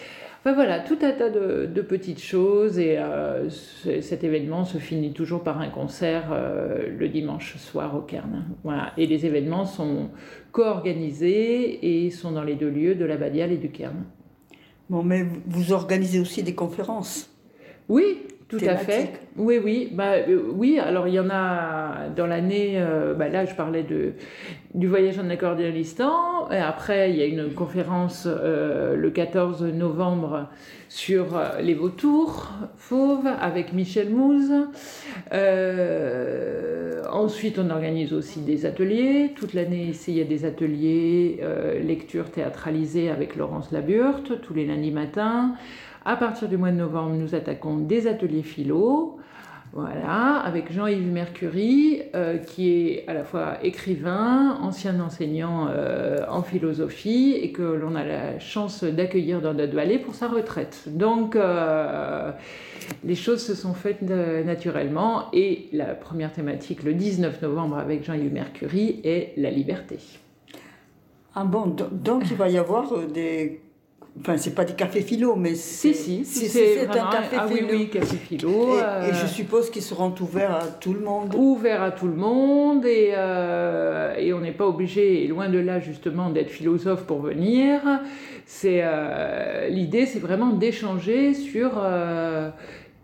Enfin 0.40 0.54
voilà, 0.54 0.78
tout 0.78 0.99
un 1.02 1.11
tas 1.11 1.30
de, 1.30 1.83
petites 1.83 2.23
choses 2.23 2.78
et 2.78 2.97
euh, 2.99 3.50
cet 3.50 4.23
événement 4.23 4.64
se 4.64 4.78
finit 4.78 5.12
toujours 5.12 5.42
par 5.42 5.61
un 5.61 5.68
concert 5.68 6.28
euh, 6.30 6.88
le 6.97 7.09
dimanche 7.09 7.57
soir 7.57 7.97
au 7.97 8.00
Cairn. 8.02 8.45
Voilà. 8.62 8.92
Et 8.97 9.07
les 9.07 9.26
événements 9.26 9.64
sont 9.64 10.11
co-organisés 10.52 12.04
et 12.04 12.11
sont 12.11 12.33
dans 12.33 12.45
les 12.45 12.54
deux 12.54 12.71
lieux 12.71 12.95
de 12.95 13.04
la 13.04 13.16
Badiale 13.16 13.52
et 13.52 13.57
du 13.57 13.71
Cairn. 13.71 14.04
Bon, 14.88 15.02
mais 15.02 15.26
vous 15.47 15.73
organisez 15.73 16.21
aussi 16.21 16.42
des 16.45 16.54
conférences 16.54 17.30
Oui, 17.88 18.18
tout 18.49 18.59
à 18.67 18.76
fait. 18.76 19.12
Oui, 19.37 19.61
oui. 19.62 19.90
Bah, 19.93 20.14
euh, 20.26 20.40
oui, 20.55 20.78
alors 20.78 21.07
il 21.07 21.14
y 21.14 21.21
en 21.21 21.28
a 21.28 22.09
dans 22.17 22.26
l'année, 22.26 22.75
euh, 22.76 23.12
bah, 23.12 23.28
là 23.28 23.45
je 23.45 23.55
parlais 23.55 23.83
de, 23.83 24.14
du 24.75 24.87
voyage 24.87 25.19
en 25.19 25.28
accordéonistan, 25.28 26.50
et 26.50 26.57
après 26.57 27.11
il 27.11 27.17
y 27.17 27.23
a 27.23 27.26
une 27.26 27.52
conférence 27.52 28.26
euh, 28.26 28.97
le 28.97 29.11
14 29.11 29.64
novembre 29.64 30.49
sur 30.88 31.38
les 31.61 31.75
vautours 31.75 32.50
fauves 32.78 33.28
avec 33.38 33.75
Michel 33.75 34.09
Mouze. 34.09 34.50
ensuite 37.12 37.59
on 37.59 37.69
organise 37.69 38.14
aussi 38.14 38.40
des 38.40 38.64
ateliers. 38.64 39.33
Toute 39.37 39.52
l'année 39.52 39.85
ici 39.85 40.12
il 40.12 40.17
y 40.17 40.23
a 40.23 40.25
des 40.25 40.47
ateliers 40.47 41.43
lecture 41.83 42.31
théâtralisée 42.31 43.11
avec 43.11 43.37
Laurence 43.37 43.71
Laburte 43.71 44.40
tous 44.40 44.55
les 44.55 44.64
lundis 44.64 44.90
matins. 44.90 45.55
À 46.05 46.17
partir 46.17 46.49
du 46.49 46.57
mois 46.57 46.71
de 46.71 46.76
novembre, 46.76 47.14
nous 47.17 47.35
attaquons 47.35 47.78
des 47.78 48.07
ateliers 48.07 48.43
philo. 48.43 49.19
Voilà, 49.75 50.37
avec 50.38 50.73
Jean-Yves 50.73 51.12
Mercury, 51.12 52.00
euh, 52.14 52.38
qui 52.38 52.71
est 52.71 53.05
à 53.07 53.12
la 53.12 53.23
fois 53.23 53.59
écrivain, 53.62 54.59
ancien 54.62 54.99
enseignant 54.99 55.69
euh, 55.69 56.21
en 56.31 56.43
philosophie, 56.43 57.35
et 57.35 57.52
que 57.52 57.62
l'on 57.62 57.95
a 57.95 58.02
la 58.02 58.38
chance 58.38 58.83
d'accueillir 58.83 59.43
dans 59.43 59.52
notre 59.52 59.75
vallée 59.75 59.99
pour 59.99 60.14
sa 60.14 60.28
retraite. 60.28 60.85
Donc, 60.87 61.37
euh, 61.37 62.33
les 63.05 63.14
choses 63.14 63.45
se 63.45 63.55
sont 63.55 63.75
faites 63.75 64.00
naturellement, 64.00 65.26
et 65.35 65.69
la 65.73 65.95
première 65.95 66.33
thématique, 66.33 66.83
le 66.83 66.95
19 66.95 67.43
novembre, 67.43 67.76
avec 67.76 68.05
Jean-Yves 68.05 68.33
Mercury, 68.33 69.00
est 69.05 69.35
la 69.37 69.50
liberté. 69.50 69.99
Ah 71.35 71.45
bon, 71.45 71.76
donc 71.93 72.25
il 72.31 72.37
va 72.37 72.49
y 72.49 72.57
avoir 72.57 73.07
des 73.07 73.61
Enfin, 74.20 74.37
c'est 74.37 74.54
pas 74.54 74.64
des 74.64 74.75
cafés 74.75 75.02
philo, 75.02 75.37
mais 75.37 75.54
c'est 75.54 75.92
si, 75.92 76.25
si, 76.25 76.48
c'est 76.48 76.88
un 76.88 77.10
café 77.10 77.37
ah, 77.38 77.46
philo. 77.46 77.66
Oui, 77.70 77.76
oui, 77.78 77.88
café 77.88 78.16
philo. 78.16 78.75
Et, 78.75 79.10
et 79.10 79.14
je 79.14 79.25
euh, 79.25 79.28
suppose 79.28 79.70
qu'ils 79.70 79.82
seront 79.82 80.14
ouverts 80.20 80.54
à 80.54 80.66
tout 80.66 80.92
le 80.92 81.00
monde. 81.00 81.34
Ouverts 81.34 81.82
à 81.82 81.90
tout 81.90 82.06
le 82.06 82.14
monde, 82.14 82.84
et, 82.84 83.12
euh, 83.14 84.16
et 84.16 84.32
on 84.32 84.40
n'est 84.40 84.52
pas 84.52 84.66
obligé, 84.66 85.26
loin 85.26 85.48
de 85.48 85.58
là 85.58 85.80
justement, 85.80 86.30
d'être 86.30 86.50
philosophe 86.50 87.04
pour 87.04 87.20
venir. 87.20 87.80
C'est 88.46 88.80
euh, 88.82 89.68
l'idée, 89.68 90.06
c'est 90.06 90.20
vraiment 90.20 90.50
d'échanger 90.50 91.34
sur 91.34 91.82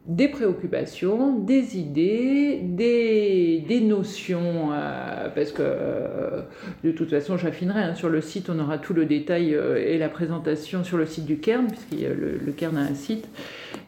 des 0.06 0.28
préoccupations, 0.28 1.38
des 1.38 1.78
idées, 1.78 2.61
des, 2.62 3.80
notions, 3.80 4.70
euh, 4.73 5.28
parce 5.34 5.50
que 5.50 5.62
euh, 5.62 6.42
de 6.82 6.90
toute 6.90 7.11
façon 7.11 7.38
j'affinerai, 7.38 7.80
hein, 7.80 7.94
sur 7.94 8.11
le 8.11 8.20
site 8.20 8.50
on 8.50 8.58
aura 8.58 8.78
tout 8.78 8.92
le 8.92 9.06
détail 9.06 9.54
euh, 9.54 9.76
et 9.76 9.96
la 9.96 10.11
présentation 10.11 10.84
sur 10.84 10.99
le 10.99 11.06
site 11.06 11.25
du 11.25 11.38
Cairn, 11.38 11.68
puisque 11.68 12.02
le, 12.02 12.38
le 12.38 12.52
Cairn 12.52 12.76
a 12.76 12.82
un 12.82 12.94
site, 12.94 13.28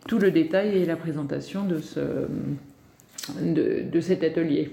tout 0.08 0.18
le 0.18 0.30
détail 0.30 0.78
et 0.78 0.86
la 0.86 0.96
présentation 0.96 1.64
de, 1.64 1.80
de, 3.42 3.82
de 3.90 4.00
cet 4.00 4.24
atelier. 4.24 4.70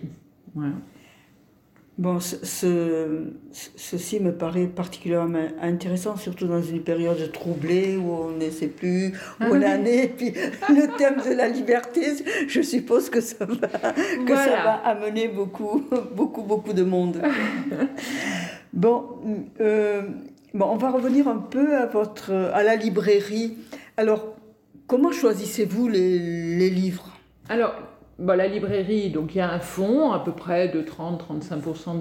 Bon, 2.00 2.20
ce, 2.20 3.28
ceci 3.52 4.20
me 4.20 4.32
paraît 4.32 4.66
particulièrement 4.66 5.48
intéressant, 5.62 6.16
surtout 6.16 6.48
dans 6.48 6.62
une 6.62 6.82
période 6.82 7.32
troublée 7.32 7.98
où 7.98 8.12
on 8.12 8.32
ne 8.32 8.50
sait 8.50 8.68
plus 8.68 9.10
où 9.40 9.44
on 9.44 9.58
en 9.58 9.86
est. 9.86 10.08
Puis 10.18 10.34
le 10.70 10.98
thème 10.98 11.22
de 11.24 11.36
la 11.36 11.48
liberté, 11.48 12.02
je 12.48 12.62
suppose 12.64 13.12
que 13.12 13.22
ça 13.22 13.46
va, 13.46 13.68
que 14.26 14.36
ça 14.36 14.64
va 14.64 14.74
amener 14.86 15.28
beaucoup, 15.28 15.86
beaucoup, 16.16 16.42
beaucoup 16.42 16.74
de 16.74 16.84
monde. 16.84 17.22
Bon, 18.74 19.06
euh, 19.62 20.02
bon, 20.56 20.66
on 20.66 20.78
va 20.78 20.90
revenir 20.90 21.28
un 21.28 21.38
peu 21.38 21.76
à, 21.76 21.86
votre, 21.86 22.32
à 22.32 22.64
la 22.64 22.76
librairie. 22.76 23.56
Alors, 23.98 24.34
comment 24.88 25.12
choisissez-vous 25.12 25.90
les, 25.90 26.18
les 26.58 26.72
livres? 26.72 27.16
Alors, 27.50 27.76
bah, 28.20 28.36
la 28.36 28.46
librairie, 28.46 29.10
donc 29.10 29.34
il 29.34 29.40
y 29.40 29.42
a 29.42 29.52
un 29.52 29.60
fonds, 29.60 30.12
à 30.12 30.20
peu 30.20 30.34
près 30.34 30.68
de 30.68 30.84
30-35% 30.84 32.00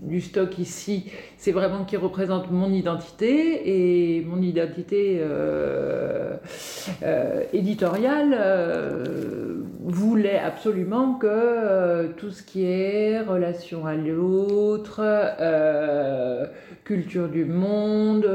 du 0.00 0.20
stock 0.22 0.58
ici, 0.58 1.10
c'est 1.36 1.52
vraiment 1.52 1.84
qui 1.84 1.98
représente 1.98 2.50
mon 2.50 2.72
identité 2.72 4.16
et 4.16 4.24
mon 4.24 4.40
identité 4.40 5.18
euh, 5.20 6.36
euh, 7.02 7.42
éditoriale 7.52 8.34
euh, 8.34 9.62
voulait 9.84 10.38
absolument 10.38 11.14
que 11.14 12.06
tout 12.16 12.30
ce 12.30 12.42
qui 12.42 12.64
est 12.64 13.20
relation 13.20 13.84
à 13.84 13.94
l'autre, 13.94 15.02
culture 16.84 17.28
du 17.28 17.44
monde, 17.44 18.26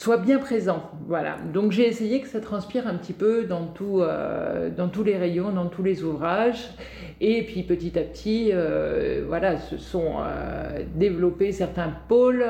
soit 0.00 0.16
bien 0.16 0.38
présent. 0.38 0.90
Voilà. 1.08 1.36
Donc 1.52 1.72
j'ai 1.72 1.86
essayé 1.86 2.22
que 2.22 2.26
ça 2.26 2.40
transpire 2.40 2.88
un 2.88 2.94
petit 2.94 3.12
peu 3.12 3.44
dans, 3.44 3.70
euh, 3.82 4.70
tous 4.90 5.04
les 5.04 5.18
rayons, 5.18 5.52
dans 5.52 5.66
tous 5.66 5.82
les 5.82 6.02
ouvrages. 6.04 6.70
Et 7.20 7.42
puis 7.42 7.64
petit 7.64 7.98
à 7.98 8.02
petit, 8.02 8.48
euh, 8.50 9.24
voilà, 9.28 9.58
se 9.58 9.76
sont 9.76 10.14
euh, 10.20 10.84
développés 10.94 11.52
certains 11.52 11.92
pôles 12.08 12.46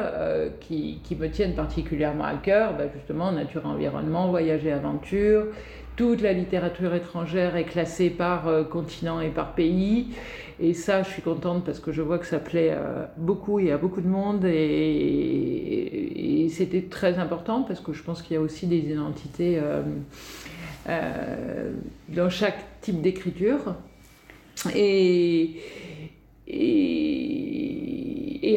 qui, 0.60 1.00
qui, 1.02 1.16
me 1.16 1.28
tiennent 1.28 1.56
particulièrement 1.56 2.22
à 2.22 2.34
cœur, 2.34 2.74
bah, 2.78 2.84
justement 2.94 3.32
nature, 3.32 3.66
environnement, 3.66 4.28
voyage 4.28 4.64
et 4.64 4.70
aventure. 4.70 5.46
Toute 5.96 6.22
la 6.22 6.32
littérature 6.32 6.94
étrangère 6.94 7.56
est 7.56 7.64
classée 7.64 8.10
par 8.10 8.48
continent 8.70 9.20
et 9.20 9.30
par 9.30 9.54
pays. 9.54 10.10
Et 10.62 10.74
ça, 10.74 11.02
je 11.02 11.08
suis 11.08 11.22
contente 11.22 11.64
parce 11.64 11.80
que 11.80 11.90
je 11.90 12.02
vois 12.02 12.18
que 12.18 12.26
ça 12.26 12.38
plaît 12.38 12.72
euh, 12.72 13.06
beaucoup 13.16 13.58
et 13.60 13.72
à 13.72 13.78
beaucoup 13.78 14.02
de 14.02 14.08
monde. 14.08 14.44
Et, 14.44 15.66
c'était 16.50 16.82
très 16.82 17.18
important 17.18 17.62
parce 17.62 17.80
que 17.80 17.92
je 17.92 18.02
pense 18.02 18.20
qu'il 18.22 18.34
y 18.34 18.36
a 18.36 18.40
aussi 18.40 18.66
des 18.66 18.78
identités 18.78 19.58
euh, 19.58 19.82
euh, 20.88 21.72
dans 22.08 22.28
chaque 22.28 22.58
type 22.82 23.00
d'écriture. 23.00 23.76
Et, 24.74 25.62
et, 26.48 27.69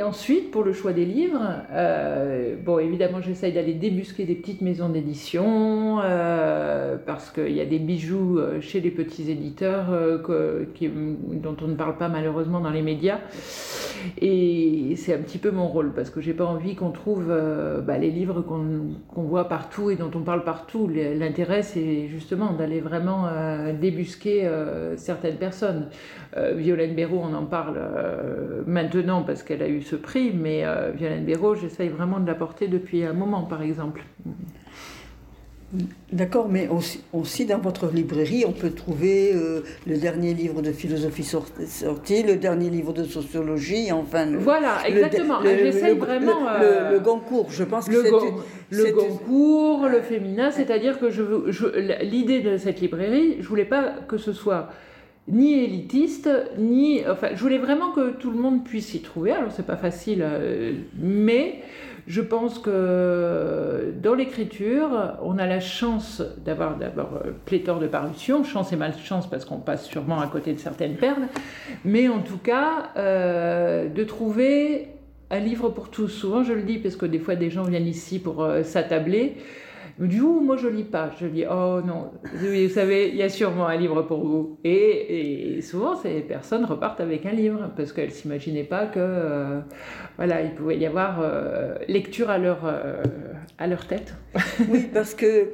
ensuite, 0.04 0.52
pour 0.52 0.64
le 0.64 0.72
choix 0.72 0.94
des 0.94 1.06
livres, 1.06 1.42
euh, 1.72 2.56
bon, 2.64 2.80
évidemment, 2.80 3.22
j'essaye 3.22 3.52
d'aller 3.52 3.74
débusquer 3.74 4.24
des 4.24 4.36
petites 4.36 4.62
maisons 4.62 4.88
d'édition 4.88 6.00
euh, 6.02 6.96
parce 7.06 7.32
qu'il 7.32 7.52
y 7.52 7.60
a 7.60 7.66
des 7.66 7.80
bijoux 7.80 8.40
euh, 8.40 8.62
chez 8.62 8.80
les 8.80 8.92
petits 8.92 9.30
éditeurs 9.30 9.88
dont 9.90 11.56
on 11.62 11.68
ne 11.68 11.76
parle 11.76 11.98
pas 11.98 12.08
malheureusement 12.08 12.62
dans 12.62 12.70
les 12.70 12.82
médias. 12.82 13.20
Et 14.22 14.96
c'est 14.98 15.14
un 15.14 15.20
petit 15.20 15.38
peu 15.38 15.52
mon 15.52 15.68
rôle 15.68 15.94
parce 15.94 16.10
que 16.10 16.20
j'ai 16.20 16.34
pas 16.34 16.46
envie 16.46 16.76
qu'on 16.76 16.92
trouve 16.92 17.28
bah, 17.86 17.98
les 17.98 18.12
livres 18.12 18.42
qu'on 18.42 19.22
voit 19.22 19.48
partout 19.48 19.90
et 19.92 19.96
dont 19.96 20.12
on 20.14 20.22
parle 20.22 20.44
partout. 20.44 20.90
L'intérêt, 20.90 21.62
c'est 21.62 22.08
justement 22.08 22.52
d'aller 22.52 22.82
vraiment 22.82 23.28
débusquer 23.80 24.50
certaines 24.98 25.38
personnes. 25.38 25.88
Violaine 26.36 26.96
Béraud, 26.96 27.22
on 27.24 27.34
en 27.34 27.46
parle 27.46 27.80
maintenant 28.66 29.24
parce 29.24 29.42
qu'elle 29.44 29.62
a 29.62 29.70
eu 29.70 29.73
ce 29.82 29.96
prix, 29.96 30.32
mais 30.34 30.66
euh, 30.66 30.92
Violaine 30.92 31.26
Béraud, 31.26 31.56
j'essaye 31.56 31.90
vraiment 31.90 32.20
de 32.20 32.28
la 32.28 32.36
porter 32.36 32.68
depuis 32.68 33.04
un 33.04 33.14
moment, 33.14 33.44
par 33.44 33.62
exemple. 33.62 34.04
D'accord, 36.12 36.50
mais 36.50 36.68
aussi, 36.68 37.02
aussi, 37.14 37.46
dans 37.46 37.58
votre 37.58 37.88
librairie, 37.88 38.44
on 38.46 38.52
peut 38.52 38.70
trouver 38.70 39.32
euh, 39.34 39.62
le 39.88 39.98
dernier 39.98 40.36
livre 40.36 40.62
de 40.62 40.72
philosophie 40.72 41.24
sorti, 41.24 42.22
le 42.22 42.36
dernier 42.36 42.70
livre 42.70 42.94
de 42.94 43.04
sociologie, 43.04 43.92
enfin. 43.92 44.28
voilà, 44.38 44.88
exactement. 44.88 45.40
J'essaie 45.42 45.96
vraiment. 45.96 46.44
Le, 46.60 46.66
euh, 46.66 46.92
le, 46.92 47.00
Goncourt, 47.00 47.48
je 47.50 47.64
pense 47.64 47.88
que 47.88 47.92
le, 47.92 48.04
le 48.70 48.92
Goncourt, 48.92 49.88
le 49.88 50.02
féminin, 50.02 50.52
c'est-à-dire 50.52 51.00
que 51.00 51.10
je, 51.10 51.24
je 51.48 51.66
l'idée 52.04 52.42
de 52.42 52.58
cette 52.58 52.80
librairie, 52.80 53.38
je 53.40 53.48
voulais 53.48 53.66
pas 53.66 53.96
que 54.08 54.18
ce 54.18 54.32
soit 54.32 54.70
ni 55.28 55.54
élitiste, 55.54 56.30
ni. 56.58 57.02
Enfin, 57.08 57.30
je 57.34 57.40
voulais 57.40 57.58
vraiment 57.58 57.92
que 57.92 58.12
tout 58.12 58.32
le 58.32 58.38
monde 58.38 58.64
puisse 58.64 58.88
s'y 58.88 59.02
trouver. 59.02 59.32
Alors, 59.32 59.52
c'est 59.52 59.66
pas 59.66 59.78
facile, 59.78 60.22
euh, 60.22 60.74
mais 61.00 61.62
je 62.08 62.22
pense 62.22 62.60
que 62.60 63.94
dans 64.02 64.14
l'écriture, 64.14 65.18
on 65.22 65.38
a 65.38 65.48
la 65.48 65.62
chance 65.62 66.22
d'avoir 66.44 66.78
d'abord 66.78 67.22
euh, 67.26 67.32
pléthore 67.46 67.80
de 67.80 67.88
parutions, 67.88 68.44
chance 68.44 68.74
et 68.74 68.76
malchance 68.76 69.30
parce 69.30 69.46
qu'on 69.46 69.60
passe 69.60 69.86
sûrement 69.86 70.20
à 70.20 70.28
côté 70.28 70.52
de 70.54 70.60
certaines 70.60 70.96
perles, 70.96 71.28
mais 71.86 72.10
en 72.10 72.20
tout 72.20 72.38
cas, 72.38 72.92
euh, 72.98 73.88
de 73.88 74.04
trouver 74.04 74.90
un 75.32 75.40
livre 75.40 75.70
pour 75.70 75.90
tous. 75.90 76.10
Souvent, 76.10 76.44
je 76.44 76.52
le 76.52 76.64
dis 76.64 76.78
parce 76.78 76.98
que 76.98 77.06
des 77.06 77.20
fois, 77.20 77.36
des 77.36 77.50
gens 77.50 77.64
viennent 77.64 77.88
ici 77.88 78.20
pour 78.20 78.46
s'attabler. 78.64 79.38
Me 80.00 80.08
dit, 80.08 80.20
oh, 80.22 80.40
moi 80.42 80.58
je 80.58 80.68
lis 80.68 80.84
pas. 80.84 81.12
Je 81.20 81.28
dis, 81.28 81.46
oh 81.50 81.82
non, 81.86 82.12
vous 82.34 82.70
savez, 82.70 83.10
il 83.10 83.16
y 83.16 83.22
a 83.22 83.30
sûrement 83.30 83.68
un 83.68 83.78
livre 83.78 84.02
pour 84.02 84.26
vous. 84.26 84.58
Et, 84.64 85.60
souvent, 85.62 85.96
ces 85.96 86.22
personnes 86.22 86.66
repartent 86.66 87.02
avec 87.02 87.26
un 87.26 87.32
livre 87.32 87.70
parce 87.78 87.94
qu'elles 87.94 88.12
s'imaginaient 88.12 88.64
pas 88.64 88.88
que, 88.88 89.00
euh, 89.00 89.60
voilà, 90.18 90.42
il 90.42 90.56
pouvait 90.56 90.78
y 90.78 90.86
avoir 90.86 91.20
euh, 91.22 91.76
lecture 91.88 92.30
à 92.30 92.38
leur, 92.38 92.66
euh, 92.66 93.04
à 93.58 93.68
leur 93.68 93.86
tête. 93.86 94.16
oui, 94.70 94.90
parce 94.94 95.14
que 95.14 95.52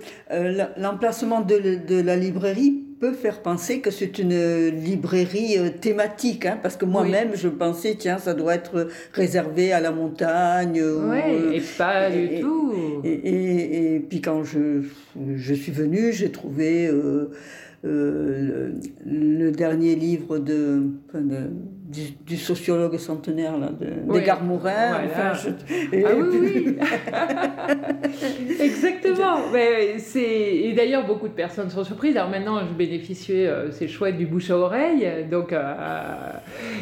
l'emplacement 0.78 1.42
de 1.42 2.02
la 2.02 2.16
librairie 2.16 2.89
peut 3.00 3.14
faire 3.14 3.42
penser 3.42 3.80
que 3.80 3.92
c'est 3.92 4.20
une 4.20 4.68
librairie 4.68 5.58
euh, 5.58 5.70
thématique, 5.70 6.46
hein, 6.46 6.60
parce 6.62 6.76
que 6.76 6.86
moi-même, 6.86 7.32
je 7.36 7.48
pensais, 7.48 7.96
tiens, 7.98 8.18
ça 8.18 8.34
doit 8.34 8.56
être 8.56 8.90
réservé 9.14 9.72
à 9.72 9.80
la 9.80 9.92
montagne. 9.92 10.82
Oui, 10.82 11.56
et 11.56 11.62
pas 11.78 12.10
du 12.10 12.42
tout. 12.42 13.02
Et, 13.04 13.96
et, 13.96 14.00
puis 14.00 14.22
quand 14.22 14.44
je, 14.44 14.84
je 15.36 15.54
suis 15.54 15.72
venue, 15.72 16.12
j'ai 16.14 16.32
trouvé... 16.32 16.88
Euh, 16.88 17.32
euh, 17.86 18.74
le, 19.06 19.52
dernier 19.52 19.96
livre 19.96 20.38
de, 20.38 20.84
du, 21.90 22.38
sociologue 22.38 22.98
centenaire 22.98 23.58
là, 23.58 23.70
de, 23.70 24.14
d'Edgar 24.14 24.44
Morin. 24.44 24.72
ah 24.72 25.34
oui, 25.92 26.38
oui. 26.40 26.78
Exactement. 28.60 29.38
Mais 29.52 29.98
c'est... 29.98 30.22
Et 30.22 30.74
d'ailleurs, 30.74 31.06
beaucoup 31.06 31.28
de 31.28 31.34
personnes 31.34 31.70
sont 31.70 31.84
surprises. 31.84 32.16
Alors 32.16 32.30
maintenant, 32.30 32.60
je 32.60 32.74
bénéficie, 32.74 33.46
euh, 33.46 33.72
c'est 33.72 33.88
chouette, 33.88 34.18
du 34.18 34.28
bouche 34.28 34.52
à 34.52 34.58
oreille. 34.58 35.08
Donc, 35.30 35.52
euh, 35.52 35.74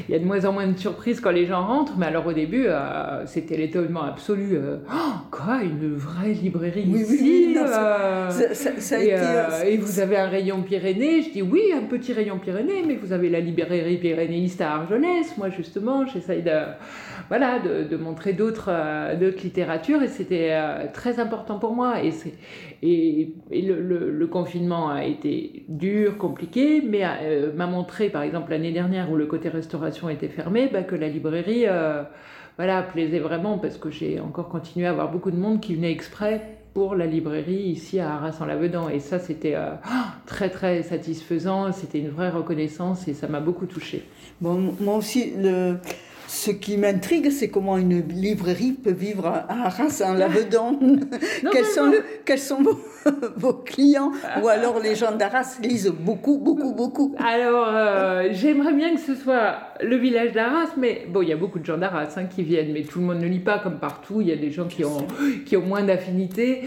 il 0.07 0.11
y 0.11 0.15
a 0.15 0.19
de 0.19 0.25
moins 0.25 0.43
en 0.45 0.53
moins 0.53 0.67
de 0.67 0.77
surprises 0.77 1.21
quand 1.21 1.31
les 1.31 1.45
gens 1.45 1.65
rentrent. 1.65 1.97
Mais 1.97 2.07
alors, 2.07 2.27
au 2.27 2.33
début, 2.33 2.67
c'était 3.25 3.57
l'étonnement 3.57 4.03
absolu. 4.03 4.57
Oh, 4.91 5.13
quoi, 5.31 5.61
une 5.63 5.95
vraie 5.95 6.33
librairie 6.33 6.81
ici 6.81 7.55
et, 9.65 9.77
vous 9.77 9.99
avez 9.99 10.17
un 10.17 10.27
rayon 10.27 10.61
Pyrénées 10.61 11.21
je 11.21 11.31
dis 11.31 11.41
oui, 11.41 11.71
un 11.75 11.83
petit 11.83 12.13
rayon 12.13 12.39
Pyrénées, 12.39 12.83
mais 12.85 12.95
vous 12.95 13.13
avez 13.13 13.29
la 13.29 13.39
librairie 13.39 13.97
pyrénéiste 13.97 14.61
à 14.61 14.73
Argelès. 14.73 14.96
Moi, 15.37 15.49
justement, 15.49 16.05
j'essaye 16.05 16.41
de, 16.43 16.51
voilà, 17.29 17.59
de, 17.59 17.97
montrer 17.97 18.33
d'autres 18.33 18.69
euh, 18.69 19.15
d'autres 19.15 19.43
littératures 19.43 20.01
et 20.03 20.07
c'était 20.07 20.49
euh, 20.51 20.85
très 20.93 21.19
important 21.19 21.59
pour 21.59 21.73
moi. 21.73 22.03
Et, 22.03 22.11
et, 22.81 23.33
et 23.51 23.61
le, 23.61 24.27
confinement 24.27 24.89
a 24.89 25.05
été 25.05 25.65
dur, 25.69 26.17
compliqué, 26.17 26.81
mais 26.81 27.03
euh, 27.05 27.53
m'a 27.53 27.67
montré, 27.67 28.09
par 28.09 28.23
exemple, 28.23 28.51
l'année 28.51 28.71
dernière 28.71 29.11
où 29.11 29.15
le 29.15 29.25
côté 29.25 29.49
restauration 29.49 30.09
était 30.09 30.27
fermé, 30.27 30.69
bah, 30.71 30.83
que 30.83 30.95
la 30.95 31.07
librairie 31.07 31.65
voilà, 32.57 32.81
plaisait 32.81 33.19
vraiment 33.19 33.59
parce 33.59 33.77
que 33.77 33.91
j'ai 33.91 34.19
encore 34.19 34.49
continué 34.49 34.87
à 34.87 34.89
avoir 34.89 35.11
beaucoup 35.11 35.31
de 35.31 35.37
monde 35.37 35.61
qui 35.61 35.75
venait 35.75 35.91
exprès 35.91 36.56
la 36.95 37.05
librairie 37.05 37.69
ici 37.69 37.99
à 37.99 38.13
Arras-en-Lavedan. 38.13 38.89
Et 38.89 38.99
ça, 38.99 39.19
c'était 39.19 39.55
euh, 39.55 39.71
très, 40.25 40.49
très 40.49 40.83
satisfaisant. 40.83 41.71
C'était 41.71 41.99
une 41.99 42.09
vraie 42.09 42.29
reconnaissance 42.29 43.07
et 43.07 43.13
ça 43.13 43.27
m'a 43.27 43.39
beaucoup 43.39 43.65
touchée. 43.65 44.03
Bon, 44.41 44.73
moi 44.79 44.95
aussi, 44.95 45.33
le, 45.37 45.77
ce 46.27 46.51
qui 46.51 46.77
m'intrigue, 46.77 47.31
c'est 47.31 47.47
comment 47.47 47.77
une 47.77 48.05
librairie 48.07 48.73
peut 48.73 48.91
vivre 48.91 49.27
à 49.27 49.45
Arras 49.49 50.01
en 50.05 50.13
Lavedan. 50.13 50.77
quels, 51.51 51.65
sont 51.65 51.91
quels 52.25 52.39
sont 52.39 52.59
vos, 53.37 53.53
clients 53.53 54.11
Ou 54.43 54.47
alors 54.49 54.79
les 54.79 54.95
gens 54.95 55.15
d'Arras 55.15 55.57
lisent 55.63 55.93
beaucoup, 55.97 56.37
beaucoup, 56.37 56.73
beaucoup 56.73 57.15
Alors, 57.17 57.67
euh, 57.69 58.27
j'aimerais 58.31 58.73
bien 58.73 58.93
que 58.93 58.99
ce 58.99 59.15
soit 59.15 59.55
le 59.81 59.95
village 59.95 60.33
d'Arras, 60.33 60.73
mais 60.77 61.05
bon, 61.07 61.21
il 61.21 61.29
y 61.29 61.33
a 61.33 61.37
beaucoup 61.37 61.59
de 61.59 61.65
gens 61.65 61.77
d'Arras 61.77 62.15
hein, 62.17 62.25
qui 62.25 62.43
viennent, 62.43 62.73
mais 62.73 62.81
tout 62.81 62.99
le 62.99 63.05
monde 63.05 63.19
ne 63.19 63.27
lit 63.27 63.39
pas 63.39 63.59
comme 63.59 63.79
partout. 63.79 64.19
Il 64.19 64.27
y 64.27 64.33
a 64.33 64.35
des 64.35 64.51
gens 64.51 64.67
qui 64.67 64.83
ont, 64.83 65.07
qui 65.45 65.55
ont 65.55 65.65
moins 65.65 65.83
d'affinité. 65.83 66.63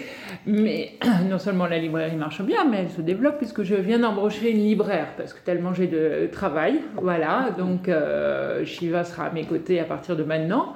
Mais 0.47 0.93
non 1.29 1.39
seulement 1.39 1.67
la 1.67 1.79
librairie 1.79 2.17
marche 2.17 2.41
bien, 2.43 2.65
mais 2.65 2.79
elle 2.79 2.91
se 2.91 3.03
développe 3.03 3.37
puisque 3.37 3.63
je 3.63 3.75
viens 3.75 3.99
d'embaucher 3.99 4.51
une 4.51 4.65
libraire 4.65 5.09
parce 5.19 5.35
que 5.35 5.45
tellement 5.45 5.75
j'ai 5.75 5.87
de 5.87 6.29
travail. 6.33 6.81
Voilà, 6.97 7.51
donc 7.59 7.89
euh, 7.89 8.65
Shiva 8.65 9.05
sera 9.05 9.27
à 9.27 9.31
mes 9.31 9.45
à 9.53 9.85
partir 9.85 10.17
de 10.17 10.25
maintenant. 10.25 10.75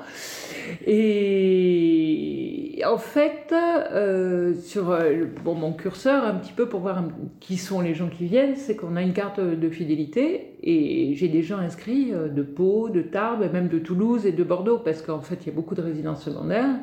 Et 0.87 2.83
en 2.87 2.99
fait, 2.99 3.53
euh, 3.53 4.55
sur 4.55 4.91
euh, 4.91 5.27
mon 5.45 5.73
curseur, 5.73 6.25
un 6.25 6.35
petit 6.35 6.53
peu 6.53 6.69
pour 6.69 6.81
voir 6.81 7.03
qui 7.41 7.57
sont 7.57 7.81
les 7.81 7.95
gens 7.95 8.09
qui 8.09 8.27
viennent, 8.27 8.57
c'est 8.57 8.77
qu'on 8.77 8.97
a 8.97 9.03
une 9.03 9.13
carte 9.13 9.41
de 9.41 9.71
fidélité 9.71 10.54
et 10.67 11.15
j'ai 11.15 11.29
des 11.29 11.43
gens 11.43 11.59
inscrits 11.59 12.09
euh, 12.13 12.29
de 12.29 12.43
Pau, 12.43 12.89
de 12.89 13.03
Tarbes, 13.03 13.47
même 13.53 13.69
de 13.69 13.79
Toulouse 13.79 14.25
et 14.25 14.33
de 14.33 14.43
Bordeaux, 14.43 14.79
parce 14.79 15.03
qu'en 15.03 15.21
fait, 15.21 15.41
il 15.43 15.47
y 15.49 15.51
a 15.51 15.53
beaucoup 15.53 15.75
de 15.75 15.83
résidences 15.83 16.25
secondaires. 16.25 16.77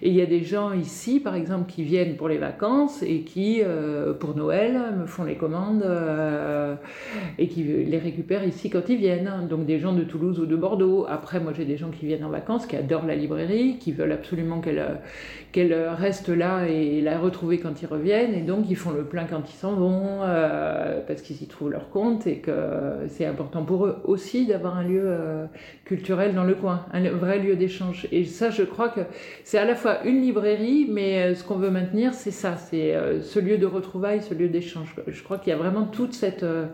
Et 0.00 0.08
il 0.08 0.14
y 0.14 0.22
a 0.22 0.26
des 0.26 0.42
gens 0.42 0.72
ici, 0.72 1.20
par 1.20 1.34
exemple, 1.34 1.70
qui 1.70 1.82
viennent 1.82 2.16
pour 2.16 2.28
les 2.28 2.38
vacances 2.38 3.02
et 3.02 3.20
qui, 3.20 3.60
euh, 3.62 4.14
pour 4.14 4.34
Noël, 4.34 4.78
me 4.98 5.06
font 5.06 5.24
les 5.24 5.36
commandes 5.36 5.82
euh, 5.82 6.74
et 7.38 7.48
qui 7.48 7.64
les 7.64 7.98
récupèrent 7.98 8.44
ici 8.44 8.70
quand 8.70 8.88
ils 8.88 8.96
viennent. 8.96 9.46
Donc 9.50 9.66
des 9.66 9.78
gens 9.78 9.92
de 9.92 10.04
Toulouse 10.04 10.40
ou 10.40 10.46
de 10.46 10.56
Bordeaux. 10.56 11.04
Après, 11.06 11.38
moi, 11.38 11.52
j'ai 11.54 11.66
des 11.66 11.76
gens 11.76 11.90
qui 11.90 12.06
viennent 12.06 12.24
en 12.24 12.30
vacances, 12.30 12.66
qui 12.66 12.76
adorent 12.76 13.06
la 13.06 13.14
librairie, 13.16 13.76
qui 13.78 13.92
veulent 13.92 14.12
absolument 14.12 14.60
qu'elle 14.60 15.00
qu'elle 15.52 15.74
reste 15.74 16.28
là 16.28 16.66
et 16.66 17.00
la 17.00 17.18
retrouver 17.18 17.58
quand 17.58 17.82
ils 17.82 17.86
reviennent. 17.86 18.34
Et 18.34 18.42
donc, 18.42 18.66
ils 18.68 18.76
font 18.76 18.90
le 18.90 19.04
plein 19.04 19.24
quand 19.24 19.42
ils 19.48 19.56
s'en 19.56 19.74
vont, 19.74 20.20
euh, 20.22 21.00
parce 21.06 21.22
qu'ils 21.22 21.42
y 21.42 21.46
trouvent 21.46 21.70
leur 21.70 21.90
compte 21.90 22.26
et 22.26 22.38
que 22.38 22.52
c'est 23.08 23.26
important 23.26 23.64
pour 23.64 23.86
eux 23.86 23.96
aussi 24.04 24.46
d'avoir 24.46 24.76
un 24.76 24.84
lieu 24.84 25.16
culturel 25.84 26.34
dans 26.34 26.44
le 26.44 26.54
coin, 26.54 26.84
un 26.92 27.08
vrai 27.10 27.38
lieu 27.38 27.56
d'échange. 27.56 28.06
Et 28.12 28.24
ça, 28.24 28.50
je 28.50 28.62
crois 28.62 28.88
que 28.88 29.00
c'est 29.44 29.58
à 29.58 29.64
la 29.64 29.74
fois 29.74 30.04
une 30.04 30.20
librairie, 30.20 30.86
mais 30.88 31.22
euh, 31.22 31.34
ce 31.34 31.44
qu'on 31.44 31.56
veut 31.56 31.70
maintenir, 31.70 32.14
c'est 32.14 32.30
ça, 32.30 32.56
c'est 32.56 32.94
euh, 32.94 33.22
ce 33.22 33.38
lieu 33.38 33.58
de 33.58 33.66
retrouvailles, 33.66 34.22
ce 34.22 34.34
lieu 34.34 34.48
d'échange. 34.48 34.94
Je 35.06 35.22
crois 35.22 35.38
qu'il 35.38 35.50
y 35.50 35.52
a 35.52 35.56
vraiment 35.56 35.84
toute 35.84 36.12
cette 36.14 36.42
euh, 36.42 36.66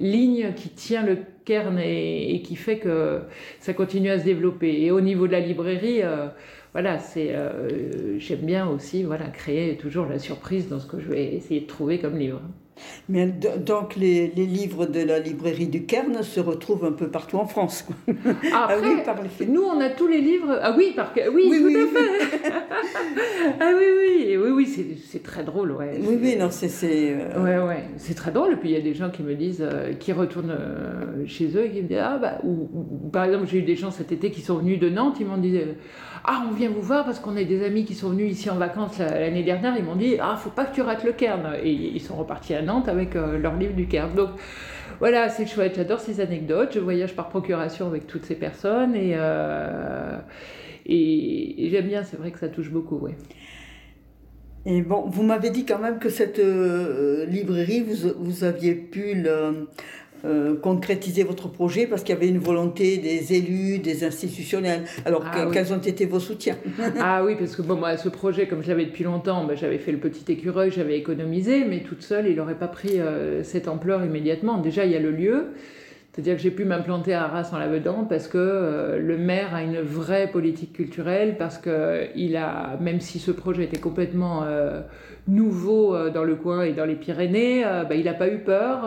ligne 0.00 0.52
qui 0.54 0.70
tient 0.70 1.04
le 1.04 1.18
cairn 1.44 1.78
et, 1.78 2.40
qui 2.44 2.56
fait 2.56 2.78
que 2.78 3.20
ça 3.60 3.74
continue 3.74 4.10
à 4.10 4.18
se 4.18 4.24
développer. 4.24 4.82
Et 4.82 4.90
au 4.90 5.00
niveau 5.00 5.26
de 5.26 5.32
la 5.32 5.40
librairie, 5.40 6.02
voilà, 6.72 6.98
c'est, 6.98 7.34
j'aime 8.18 8.40
bien 8.40 8.68
aussi, 8.68 9.02
voilà, 9.02 9.26
créer 9.26 9.76
toujours 9.76 10.06
la 10.06 10.18
surprise 10.18 10.68
dans 10.68 10.80
ce 10.80 10.86
que 10.86 11.00
je 11.00 11.08
vais 11.08 11.34
essayer 11.34 11.60
de 11.60 11.66
trouver 11.66 11.98
comme 11.98 12.16
livre. 12.16 12.40
Mais 13.08 13.26
donc 13.26 13.96
les, 13.96 14.28
les, 14.34 14.46
livres 14.46 14.86
de 14.86 15.00
la 15.00 15.18
librairie 15.18 15.66
du 15.66 15.84
Cairn 15.84 16.22
se 16.22 16.40
retrouvent 16.40 16.84
un 16.84 16.92
peu 16.92 17.08
partout 17.08 17.36
en 17.36 17.46
France. 17.46 17.86
Ah, 18.08 18.12
après, 18.12 18.34
ah 18.54 18.76
oui, 18.82 19.02
par 19.04 19.16
les... 19.22 19.46
nous 19.46 19.62
on 19.62 19.80
a 19.80 19.90
tous 19.90 20.06
les 20.06 20.20
livres. 20.20 20.58
Ah 20.62 20.74
oui, 20.76 20.92
par... 20.94 21.12
oui, 21.16 21.22
oui, 21.34 21.58
tout 21.58 21.64
oui, 21.66 21.76
à 21.76 21.86
fait. 21.86 22.52
ah 23.60 23.72
oui, 23.76 23.84
oui, 23.98 24.36
oui, 24.36 24.50
oui, 24.50 24.98
c'est 25.04 25.22
très 25.22 25.44
drôle, 25.44 25.72
ouais. 25.72 26.00
Oui, 26.00 26.18
oui, 26.20 26.36
non, 26.36 26.48
c'est 26.50 26.70
euh... 27.12 27.42
ouais, 27.42 27.68
ouais, 27.68 27.84
c'est 27.96 28.14
très 28.14 28.30
drôle. 28.30 28.52
Et 28.52 28.56
puis 28.56 28.70
il 28.70 28.72
y 28.72 28.78
a 28.78 28.82
des 28.82 28.94
gens 28.94 29.10
qui 29.10 29.22
me 29.22 29.34
disent, 29.34 29.62
euh, 29.62 29.92
qui 29.94 30.12
retournent 30.12 30.56
euh, 30.58 31.26
chez 31.26 31.56
eux 31.56 31.66
et 31.66 31.70
qui 31.70 31.82
me 31.82 31.88
disent 31.88 32.00
ah 32.00 32.18
bah 32.18 32.38
ou, 32.44 32.68
par 33.12 33.24
exemple 33.24 33.46
j'ai 33.46 33.58
eu 33.58 33.62
des 33.62 33.76
gens 33.76 33.90
cet 33.90 34.12
été 34.12 34.30
qui 34.30 34.40
sont 34.40 34.58
venus 34.58 34.78
de 34.78 34.88
Nantes, 34.88 35.16
ils 35.20 35.26
m'ont 35.26 35.36
dit 35.36 35.58
euh, 35.58 35.74
ah 36.24 36.44
on 36.48 36.54
vient 36.54 36.70
vous 36.70 36.82
voir 36.82 37.04
parce 37.04 37.18
qu'on 37.18 37.36
a 37.36 37.42
des 37.42 37.64
amis 37.64 37.84
qui 37.84 37.94
sont 37.94 38.10
venus 38.10 38.30
ici 38.30 38.48
en 38.48 38.56
vacances 38.56 38.98
l'année 38.98 39.42
dernière, 39.42 39.76
ils 39.76 39.84
m'ont 39.84 39.96
dit 39.96 40.16
ah 40.20 40.36
faut 40.36 40.50
pas 40.50 40.64
que 40.64 40.74
tu 40.74 40.80
rates 40.80 41.04
le 41.04 41.12
Cairn 41.12 41.54
et 41.62 41.72
ils 41.72 42.00
sont 42.00 42.16
repartis 42.16 42.54
à 42.54 42.62
Nantes 42.62 42.88
avec 42.88 43.16
euh, 43.16 43.38
leur 43.38 43.56
livre 43.56 43.74
du 43.74 43.88
Cairn. 43.88 44.14
Donc 44.14 44.30
voilà, 45.00 45.28
c'est 45.28 45.46
chouette, 45.46 45.74
j'adore 45.76 46.00
ces 46.00 46.20
anecdotes, 46.20 46.72
je 46.74 46.78
voyage 46.78 47.16
par 47.16 47.28
procuration 47.28 47.86
avec 47.86 48.06
toutes 48.06 48.24
ces 48.24 48.36
personnes 48.36 48.94
et, 48.94 49.14
euh, 49.16 50.18
j'aime 50.86 51.88
bien, 51.88 52.04
c'est 52.04 52.16
vrai 52.16 52.30
que 52.30 52.38
ça 52.38 52.48
touche 52.48 52.70
beaucoup. 52.70 52.98
Ouais. 52.98 53.16
Et 54.64 54.80
bon, 54.82 55.06
vous 55.08 55.24
m'avez 55.24 55.50
dit 55.50 55.64
quand 55.66 55.80
même 55.80 55.98
que 55.98 56.08
cette 56.08 56.38
euh, 56.38 57.26
librairie, 57.26 57.80
vous, 57.80 58.12
vous 58.16 58.44
aviez 58.44 58.76
pu 58.76 59.14
le, 59.14 59.66
euh, 60.24 60.56
concrétiser 60.56 61.24
votre 61.24 61.48
projet 61.48 61.86
parce 61.86 62.02
qu'il 62.02 62.14
y 62.14 62.18
avait 62.18 62.28
une 62.28 62.38
volonté 62.38 62.98
des 62.98 63.34
élus, 63.34 63.78
des 63.78 64.04
institutionnels. 64.04 64.84
Alors, 65.04 65.24
Ah 65.26 65.46
oui. 65.46 65.52
quels 65.52 65.72
ont 65.72 65.78
été 65.78 66.06
vos 66.06 66.20
soutiens? 66.20 66.56
Ah 67.00 67.24
oui, 67.24 67.34
parce 67.38 67.56
que 67.56 67.62
bon, 67.62 67.76
moi, 67.76 67.96
ce 67.96 68.08
projet, 68.08 68.46
comme 68.46 68.62
je 68.62 68.68
l'avais 68.68 68.84
depuis 68.84 69.04
longtemps, 69.04 69.44
ben, 69.44 69.56
j'avais 69.56 69.78
fait 69.78 69.92
le 69.92 69.98
petit 69.98 70.30
écureuil, 70.30 70.70
j'avais 70.70 70.96
économisé, 70.98 71.64
mais 71.64 71.80
toute 71.80 72.02
seule, 72.02 72.28
il 72.28 72.36
n'aurait 72.36 72.58
pas 72.58 72.68
pris 72.68 73.00
euh, 73.00 73.42
cette 73.42 73.66
ampleur 73.68 74.04
immédiatement. 74.04 74.58
Déjà, 74.58 74.84
il 74.84 74.92
y 74.92 74.96
a 74.96 75.00
le 75.00 75.10
lieu. 75.10 75.46
C'est-à-dire 76.12 76.36
que 76.36 76.42
j'ai 76.42 76.50
pu 76.50 76.66
m'implanter 76.66 77.14
à 77.14 77.24
Arras 77.24 77.48
en 77.54 77.58
Lavedan 77.58 78.04
parce 78.04 78.28
que 78.28 78.36
euh, 78.36 78.98
le 78.98 79.16
maire 79.16 79.54
a 79.54 79.62
une 79.62 79.80
vraie 79.80 80.30
politique 80.30 80.74
culturelle, 80.74 81.36
parce 81.38 81.56
que 81.56 82.08
il 82.14 82.36
a, 82.36 82.76
même 82.80 83.00
si 83.00 83.18
ce 83.18 83.30
projet 83.30 83.64
était 83.64 83.80
complètement 83.80 84.42
euh, 84.42 84.82
nouveau 85.26 85.94
euh, 85.94 86.10
dans 86.10 86.24
le 86.24 86.34
coin 86.36 86.64
et 86.64 86.74
dans 86.74 86.84
les 86.84 86.96
Pyrénées, 86.96 87.64
ben, 87.88 87.98
il 87.98 88.04
n'a 88.04 88.12
pas 88.12 88.28
eu 88.28 88.40
peur 88.40 88.82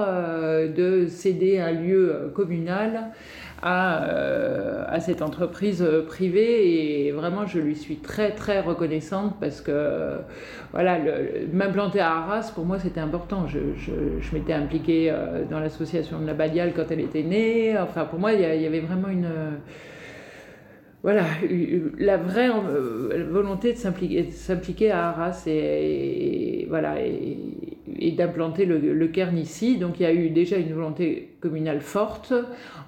de 0.77 1.07
céder 1.07 1.57
un 1.57 1.71
lieu 1.71 2.31
communal 2.35 3.11
à, 3.65 4.03
euh, 4.03 4.83
à 4.87 4.99
cette 4.99 5.23
entreprise 5.23 5.81
euh, 5.81 6.05
privée. 6.05 7.07
Et 7.07 7.11
vraiment 7.11 7.47
je 7.47 7.59
lui 7.59 7.75
suis 7.75 7.97
très 7.97 8.31
très 8.31 8.61
reconnaissante 8.61 9.35
parce 9.41 9.59
que 9.59 9.71
euh, 9.71 10.17
voilà 10.71 10.99
m'implanter 11.51 11.99
à 11.99 12.11
Arras 12.11 12.51
pour 12.53 12.65
moi 12.65 12.79
c'était 12.79 13.01
important. 13.01 13.47
Je, 13.47 13.59
je, 13.75 14.35
m'étais 14.35 14.53
impliquée 14.53 15.13
dans 15.49 15.59
l'association 15.59 16.19
de 16.19 16.27
la 16.27 16.33
Badiale 16.33 16.73
quand 16.75 16.91
elle 16.91 16.99
était 16.99 17.23
née. 17.23 17.75
Enfin 17.77 18.05
pour 18.05 18.19
moi 18.19 18.33
il 18.33 18.39
y, 18.39 18.65
avait 18.65 18.81
vraiment 18.81 19.09
une 19.09 19.29
voilà, 21.01 21.23
la 21.99 22.17
vraie 22.17 22.49
volonté 23.29 23.73
de 23.73 23.77
s'impliquer, 23.77 24.91
à 24.91 25.09
Arras 25.09 25.43
et, 25.45 26.65
voilà, 26.67 26.95
et, 26.99 28.11
d'implanter 28.11 28.65
le, 28.65 28.79
le 28.79 29.37
ici. 29.37 29.77
Donc 29.77 29.99
il 29.99 30.03
y 30.03 30.07
a 30.07 30.13
eu 30.13 30.29
déjà 30.31 30.57
une 30.57 30.73
volonté 30.73 31.34
communale 31.45 31.81
forte. 31.81 32.33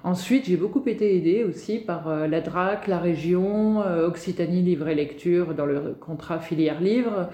Ensuite, 0.02 0.46
j'ai 0.46 0.56
beaucoup 0.56 0.82
été 0.86 1.16
aidée 1.16 1.44
aussi 1.44 1.78
par 1.78 2.08
euh, 2.08 2.26
la 2.26 2.40
DRAC, 2.40 2.88
la 2.88 2.98
région, 2.98 3.82
euh, 3.82 4.08
Occitanie 4.08 4.62
Livre 4.62 4.88
et 4.88 4.94
Lecture 4.96 5.54
dans 5.54 5.66
le 5.66 5.94
contrat 6.00 6.40
filière 6.40 6.80
livre, 6.80 7.28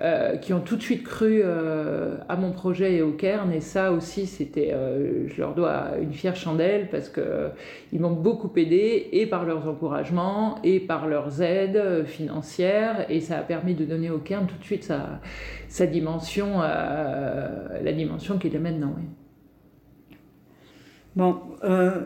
euh, 0.00 0.36
qui 0.36 0.52
ont 0.52 0.60
tout 0.60 0.76
de 0.76 0.82
suite 0.82 1.04
cru 1.04 1.42
à 1.44 2.36
mon 2.36 2.50
projet 2.52 2.94
et 2.94 3.02
au 3.02 3.12
Cairn. 3.12 3.52
Et 3.52 3.60
ça 3.60 3.92
aussi, 3.92 4.26
c'était, 4.26 4.74
je 5.26 5.40
leur 5.40 5.54
dois 5.54 5.90
une 6.00 6.12
fière 6.12 6.34
chandelle 6.36 6.88
parce 6.90 7.08
que 7.08 7.50
ils 7.92 8.00
m'ont 8.00 8.12
beaucoup 8.12 8.50
aidé 8.56 9.08
et 9.12 9.26
par 9.26 9.44
leurs 9.44 9.68
encouragements 9.68 10.56
et 10.64 10.80
par 10.80 11.06
leurs 11.06 11.42
aides 11.42 12.04
financières 12.06 13.06
et 13.08 13.20
ça 13.20 13.38
a 13.38 13.42
permis 13.42 13.74
de 13.74 13.84
donner 13.84 14.10
au 14.10 14.18
Cairn 14.18 14.46
tout 14.46 14.58
de 14.58 14.64
suite 14.64 14.84
sa, 15.68 15.86
dimension, 15.86 16.60
la 16.60 17.92
dimension 17.92 18.38
qu'il 18.38 18.56
a 18.56 18.60
maintenant. 18.60 18.94
Bon, 21.16 21.36
euh, 21.62 22.00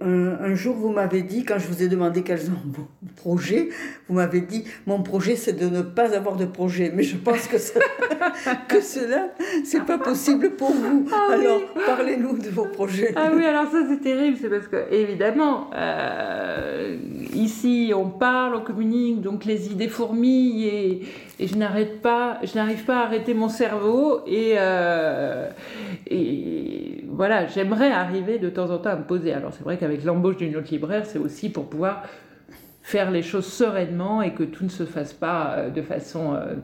un, 0.00 0.38
un 0.50 0.54
jour, 0.54 0.74
vous 0.74 0.88
m'avez 0.88 1.20
dit, 1.20 1.44
quand 1.44 1.58
je 1.58 1.66
vous 1.66 1.82
ai 1.82 1.88
demandé 1.88 2.22
quels 2.22 2.40
sont 2.40 2.52
vos 2.64 2.88
projets, 3.16 3.68
vous 4.08 4.14
m'avez 4.14 4.40
dit, 4.40 4.64
mon 4.86 5.02
projet, 5.02 5.36
c'est 5.36 5.52
de 5.52 5.68
ne 5.68 5.82
pas 5.82 6.16
avoir 6.16 6.36
de 6.36 6.46
projet. 6.46 6.90
Mais 6.94 7.02
je 7.02 7.16
pense 7.18 7.46
que, 7.46 7.58
ça- 7.58 7.78
que 8.68 8.80
cela, 8.80 9.28
c'est 9.64 9.84
pas 9.84 9.98
possible 9.98 10.52
pour 10.52 10.70
vous. 10.72 11.06
Ah 11.12 11.34
oui. 11.38 11.44
Alors, 11.44 11.60
parlez-nous 11.86 12.38
de 12.38 12.48
vos 12.48 12.64
projets. 12.64 13.12
Ah 13.16 13.30
oui, 13.36 13.44
alors 13.44 13.70
ça 13.70 13.82
c'est 13.86 14.00
terrible, 14.00 14.38
c'est 14.40 14.48
parce 14.48 14.66
que 14.68 14.90
évidemment, 14.90 15.68
euh, 15.74 16.96
ici 17.34 17.92
on 17.94 18.08
parle, 18.08 18.54
on 18.54 18.60
communique, 18.62 19.20
donc 19.20 19.44
les 19.44 19.70
idées 19.70 19.88
fourmillent 19.88 20.66
et, 20.68 21.02
et 21.40 21.46
je 21.46 21.56
n'arrête 21.56 22.00
pas, 22.00 22.38
je 22.44 22.54
n'arrive 22.54 22.84
pas 22.84 23.00
à 23.00 23.04
arrêter 23.04 23.34
mon 23.34 23.48
cerveau 23.48 24.20
et, 24.26 24.54
euh, 24.56 25.48
et 26.06 27.04
voilà, 27.08 27.46
j'aimerais 27.46 27.90
arriver 27.90 28.38
de 28.38 28.48
temps 28.50 28.70
en 28.70 28.78
temps 28.78 28.90
à 28.90 28.96
me 28.96 29.04
poser. 29.04 29.32
Alors 29.32 29.52
c'est 29.52 29.64
vrai 29.64 29.76
qu'avec 29.76 30.04
l'embauche 30.04 30.36
d'une 30.36 30.56
autre 30.56 30.70
libraire, 30.70 31.06
c'est 31.06 31.18
aussi 31.18 31.50
pour 31.50 31.68
pouvoir 31.68 32.02
faire 32.82 33.10
les 33.10 33.22
choses 33.22 33.46
sereinement 33.46 34.20
et 34.22 34.32
que 34.34 34.44
tout 34.44 34.64
ne 34.64 34.68
se 34.68 34.84
fasse 34.84 35.12
pas 35.12 35.54
euh, 35.56 35.70
de 35.70 35.82
façon 35.82 36.34
euh, 36.34 36.54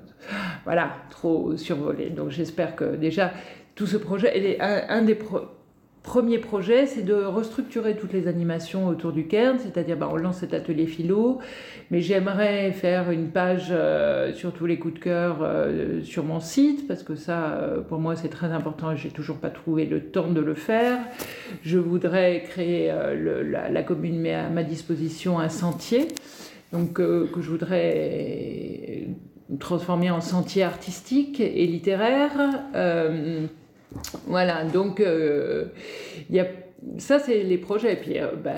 voilà 0.64 0.90
trop 1.11 1.56
survolée. 1.56 2.11
Donc 2.11 2.30
j'espère 2.30 2.76
que 2.76 2.96
déjà 2.96 3.33
tout 3.74 3.87
ce 3.87 3.96
projet, 3.96 4.37
et 4.37 4.40
les- 4.40 4.61
un, 4.61 4.83
un 4.88 5.02
des 5.02 5.14
pro- 5.14 5.48
premiers 6.02 6.38
projets, 6.38 6.86
c'est 6.86 7.02
de 7.02 7.14
restructurer 7.14 7.96
toutes 7.96 8.12
les 8.12 8.26
animations 8.26 8.86
autour 8.88 9.12
du 9.12 9.26
Cairn, 9.26 9.58
c'est-à-dire 9.58 9.96
bah, 9.96 10.08
on 10.10 10.16
lance 10.16 10.38
cet 10.38 10.54
atelier 10.54 10.86
philo, 10.86 11.40
mais 11.90 12.00
j'aimerais 12.00 12.72
faire 12.72 13.10
une 13.10 13.28
page 13.28 13.68
euh, 13.70 14.32
sur 14.32 14.52
tous 14.52 14.66
les 14.66 14.78
coups 14.78 14.94
de 14.94 14.98
cœur 14.98 15.38
euh, 15.42 16.02
sur 16.02 16.24
mon 16.24 16.40
site, 16.40 16.88
parce 16.88 17.02
que 17.02 17.14
ça, 17.14 17.52
euh, 17.52 17.80
pour 17.80 17.98
moi, 17.98 18.16
c'est 18.16 18.28
très 18.28 18.48
important 18.48 18.94
j'ai 18.96 19.10
toujours 19.10 19.36
pas 19.36 19.50
trouvé 19.50 19.84
le 19.84 20.00
temps 20.00 20.30
de 20.30 20.40
le 20.40 20.54
faire. 20.54 20.98
Je 21.62 21.78
voudrais 21.78 22.42
créer, 22.48 22.92
la, 22.92 23.82
commune 23.82 24.18
met 24.18 24.34
à 24.34 24.48
ma 24.48 24.62
disposition 24.62 25.38
un 25.38 25.48
sentier, 25.48 26.08
donc 26.72 26.94
que 26.94 27.40
je 27.40 27.50
voudrais 27.50 29.08
transformer 29.58 30.10
en 30.10 30.20
sentier 30.20 30.62
artistique 30.62 31.40
et 31.40 31.66
littéraire. 31.66 32.32
Voilà, 34.26 34.64
donc 34.64 35.00
euh, 35.00 35.66
y 36.31 36.40
a, 36.40 36.46
ça 36.98 37.18
c'est 37.18 37.42
les 37.42 37.59
projets. 37.59 37.96
Puis 37.96 38.18
euh, 38.18 38.33
bah, 38.42 38.55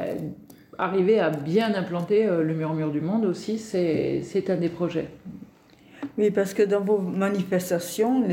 arriver 0.78 1.20
à 1.20 1.30
bien 1.30 1.74
implanter 1.74 2.26
euh, 2.26 2.42
le 2.42 2.54
murmure 2.54 2.90
du 2.90 3.00
monde 3.00 3.24
aussi, 3.24 3.58
c'est 3.58 4.50
un 4.50 4.56
des 4.56 4.68
projets. 4.68 5.08
Oui, 6.18 6.30
parce 6.30 6.52
que 6.52 6.62
dans 6.62 6.80
vos 6.80 6.98
manifestations, 6.98 8.24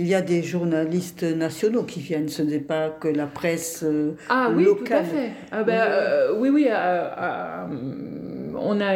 il 0.00 0.06
y 0.06 0.14
a 0.14 0.22
des 0.22 0.42
journalistes 0.42 1.24
nationaux 1.24 1.82
qui 1.82 1.98
viennent. 2.00 2.28
Ce 2.28 2.40
n'est 2.42 2.60
pas 2.60 2.88
que 2.88 3.08
la 3.08 3.26
presse 3.26 3.82
euh, 3.86 4.12
Ah 4.28 4.48
oui, 4.54 4.64
tout 4.64 4.92
à 4.92 5.02
fait. 5.02 5.30
Ah 5.50 5.64
ben, 5.64 5.74
Oui. 5.74 5.88
euh, 5.90 6.32
oui, 6.38 6.48
oui. 6.50 6.66
euh, 6.70 7.08
euh, 7.18 7.66
on 8.60 8.80
a, 8.80 8.94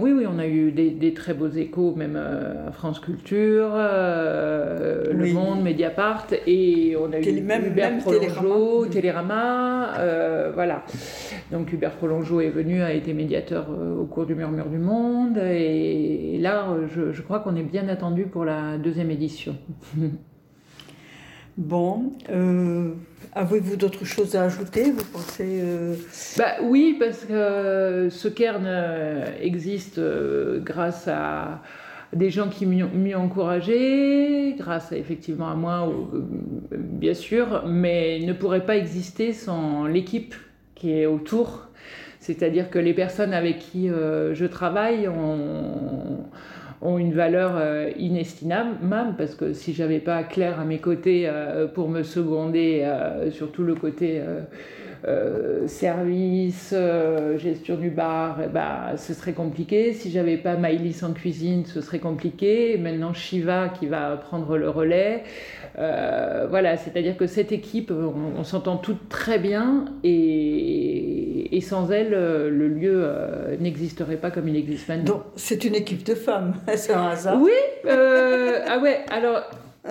oui, 0.00 0.12
oui, 0.12 0.24
on 0.26 0.38
a 0.38 0.46
eu 0.46 0.70
des, 0.72 0.90
des 0.90 1.14
très 1.14 1.32
beaux 1.34 1.48
échos, 1.48 1.94
même 1.96 2.16
à 2.16 2.72
France 2.72 2.98
Culture, 3.00 3.70
euh, 3.74 5.04
Oui. 5.14 5.28
Le 5.28 5.32
Monde, 5.34 5.62
Mediapart, 5.62 6.26
et 6.46 6.94
on 7.00 7.06
a 7.12 7.18
Télé- 7.20 7.40
eu 7.40 7.42
même- 7.42 7.66
Hubert 7.66 7.90
même 7.90 8.00
Prolongeau, 8.00 8.84
Télérama. 8.86 8.90
Télérama, 8.90 9.98
euh, 10.00 10.50
voilà. 10.54 10.84
Donc 11.52 11.72
Hubert 11.72 11.92
Prolongeau 11.92 12.40
est 12.40 12.50
venu, 12.50 12.82
a 12.82 12.92
été 12.92 13.12
médiateur 13.14 13.66
au 13.70 14.04
cours 14.04 14.26
du 14.26 14.34
Murmure 14.34 14.66
du 14.68 14.78
Monde, 14.78 15.38
et, 15.38 16.38
là, 16.40 16.66
je, 16.94 17.12
je 17.12 17.22
crois 17.22 17.40
qu'on 17.40 17.56
est 17.56 17.62
bien 17.62 17.88
attendu 17.88 18.24
pour 18.24 18.44
la 18.44 18.76
deuxième 18.78 19.10
édition. 19.10 19.56
Bon, 21.58 22.12
euh, 22.30 22.92
avez-vous 23.34 23.74
d'autres 23.74 24.04
choses 24.04 24.36
à 24.36 24.44
ajouter 24.44 24.92
Vous 24.92 25.04
pensez 25.12 25.60
euh, 25.60 25.96
Bah 26.36 26.52
oui, 26.62 26.96
parce 27.00 27.24
que 27.24 28.06
ce 28.12 28.28
cairn 28.28 28.62
euh, 28.64 29.26
existe 29.40 29.98
euh, 29.98 30.60
grâce 30.60 31.08
à 31.08 31.60
des 32.12 32.30
gens 32.30 32.48
qui 32.48 32.64
m'y 32.64 32.84
ont 32.84 33.24
encouragé, 33.24 34.54
grâce 34.56 34.92
à, 34.92 34.96
effectivement 34.96 35.50
à 35.50 35.56
moi, 35.56 35.92
euh, 36.14 36.20
bien 36.72 37.14
sûr, 37.14 37.64
mais 37.66 38.20
ne 38.20 38.34
pourrait 38.34 38.64
pas 38.64 38.76
exister 38.76 39.32
sans 39.32 39.84
l'équipe 39.88 40.36
qui 40.76 40.92
est 40.92 41.06
autour. 41.06 41.66
C'est-à-dire 42.20 42.70
que 42.70 42.78
les 42.78 42.94
personnes 42.94 43.34
avec 43.34 43.58
qui 43.58 43.90
euh, 43.90 44.32
je 44.32 44.46
travaille 44.46 45.08
ont, 45.08 46.24
ont 46.80 46.98
une 46.98 47.12
valeur 47.12 47.52
euh, 47.56 47.90
inestimable, 47.96 48.76
même 48.82 49.14
parce 49.16 49.34
que 49.34 49.52
si 49.52 49.72
j'avais 49.72 49.98
pas 49.98 50.22
Claire 50.22 50.60
à 50.60 50.64
mes 50.64 50.78
côtés 50.78 51.24
euh, 51.26 51.66
pour 51.66 51.88
me 51.88 52.02
seconder 52.02 52.82
euh, 52.84 53.30
sur 53.30 53.50
tout 53.50 53.64
le 53.64 53.74
côté 53.74 54.22
euh, 55.06 55.68
service, 55.68 56.74
euh, 56.76 57.38
gestion 57.38 57.76
du 57.76 57.88
bar, 57.88 58.38
eh 58.44 58.48
ben, 58.48 58.96
ce 58.96 59.14
serait 59.14 59.32
compliqué. 59.32 59.92
Si 59.92 60.10
j'avais 60.10 60.36
pas 60.36 60.56
Maïlis 60.56 61.04
en 61.04 61.12
cuisine, 61.12 61.64
ce 61.66 61.80
serait 61.80 62.00
compliqué. 62.00 62.74
Et 62.74 62.78
maintenant 62.78 63.12
Shiva 63.12 63.68
qui 63.68 63.86
va 63.86 64.16
prendre 64.16 64.56
le 64.56 64.68
relais. 64.68 65.22
Euh, 65.78 66.46
voilà, 66.50 66.76
c'est-à-dire 66.76 67.16
que 67.16 67.28
cette 67.28 67.52
équipe, 67.52 67.92
on, 67.92 68.38
on 68.38 68.44
s'entend 68.44 68.76
toutes 68.76 69.08
très 69.08 69.38
bien 69.38 69.84
et, 70.02 71.56
et 71.56 71.60
sans 71.60 71.92
elle, 71.92 72.10
le 72.10 72.68
lieu 72.68 73.08
n'existerait 73.60 74.16
pas 74.16 74.32
comme 74.32 74.48
il 74.48 74.56
existe 74.56 74.88
maintenant. 74.88 75.04
Donc, 75.04 75.22
c'est 75.36 75.64
une 75.64 75.76
équipe 75.76 76.04
de 76.04 76.16
femmes, 76.16 76.54
c'est 76.74 76.92
un 76.92 77.08
hasard. 77.08 77.40
Oui, 77.40 77.52
ah 77.86 78.78
ouais, 78.82 79.00
alors 79.10 79.42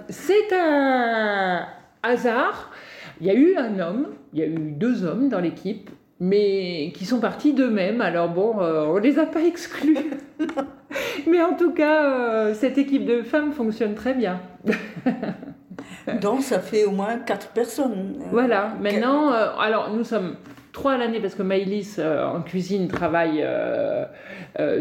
c'est 0.10 0.54
un 0.54 1.66
hasard. 2.04 2.72
Il 3.20 3.28
y 3.28 3.30
a 3.30 3.34
eu 3.34 3.56
un 3.56 3.80
homme, 3.80 4.08
il 4.34 4.40
y 4.40 4.44
a 4.44 4.46
eu 4.46 4.72
deux 4.72 5.04
hommes 5.04 5.30
dans 5.30 5.40
l'équipe, 5.40 5.90
mais 6.20 6.92
qui 6.96 7.06
sont 7.06 7.20
partis 7.20 7.54
d'eux-mêmes. 7.54 8.02
Alors 8.02 8.30
bon, 8.30 8.60
euh, 8.60 8.86
on 8.86 8.98
les 8.98 9.20
a 9.20 9.26
pas 9.26 9.42
exclus. 9.42 9.98
mais 11.28 11.42
en 11.42 11.54
tout 11.54 11.72
cas, 11.72 12.06
euh, 12.06 12.54
cette 12.54 12.78
équipe 12.78 13.06
de 13.06 13.24
femmes 13.24 13.54
fonctionne 13.54 13.96
très 13.96 14.14
bien. 14.14 14.40
Donc, 16.22 16.42
ça 16.42 16.60
fait 16.60 16.86
au 16.86 16.92
moins 16.92 17.18
quatre 17.18 17.50
personnes. 17.50 18.16
Voilà, 18.32 18.74
maintenant, 18.82 19.32
euh, 19.32 19.50
alors 19.60 19.94
nous 19.94 20.04
sommes 20.04 20.36
trois 20.78 20.94
à 20.94 20.98
l'année 20.98 21.20
parce 21.20 21.34
que 21.34 21.42
Maïlis 21.42 21.98
en 22.00 22.44
cuisine 22.44 22.88
travaille 22.88 23.44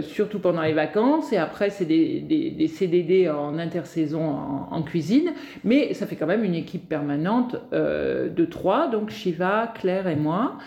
surtout 0.02 0.40
pendant 0.40 0.60
les 0.60 0.74
vacances 0.74 1.32
et 1.32 1.38
après 1.38 1.70
c'est 1.70 1.86
des, 1.86 2.68
CDD 2.68 3.30
en 3.30 3.58
intersaison 3.58 4.36
en, 4.70 4.82
cuisine, 4.82 5.32
mais 5.64 5.94
ça 5.94 6.06
fait 6.06 6.16
quand 6.16 6.26
même 6.26 6.44
une 6.44 6.54
équipe 6.54 6.86
permanente 6.86 7.56
de 7.72 8.44
trois, 8.44 8.88
donc 8.88 9.08
Shiva, 9.08 9.72
Claire 9.74 10.06
et 10.06 10.16
moi. 10.16 10.58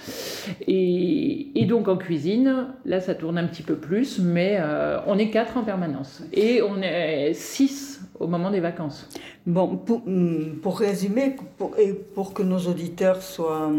Et, 0.67 1.65
donc 1.67 1.87
en 1.87 1.97
cuisine, 1.97 2.65
là 2.85 2.99
ça 2.99 3.13
tourne 3.13 3.37
un 3.37 3.45
petit 3.45 3.61
peu 3.61 3.75
plus, 3.75 4.17
mais 4.17 4.59
on 5.05 5.19
est 5.19 5.29
quatre 5.29 5.57
en 5.57 5.63
permanence 5.63 6.23
et 6.33 6.63
on 6.63 6.81
est 6.81 7.33
six 7.33 8.01
au 8.19 8.27
moment 8.27 8.49
des 8.49 8.59
vacances. 8.59 9.07
Bon, 9.45 9.77
pour, 9.77 10.05
hum, 10.05 10.59
pour 10.61 10.79
résumer, 10.79 11.35
et 11.77 11.93
pour 11.93 12.33
que 12.33 12.43
nos 12.43 12.59
auditeurs 12.59 13.21
soient, 13.21 13.71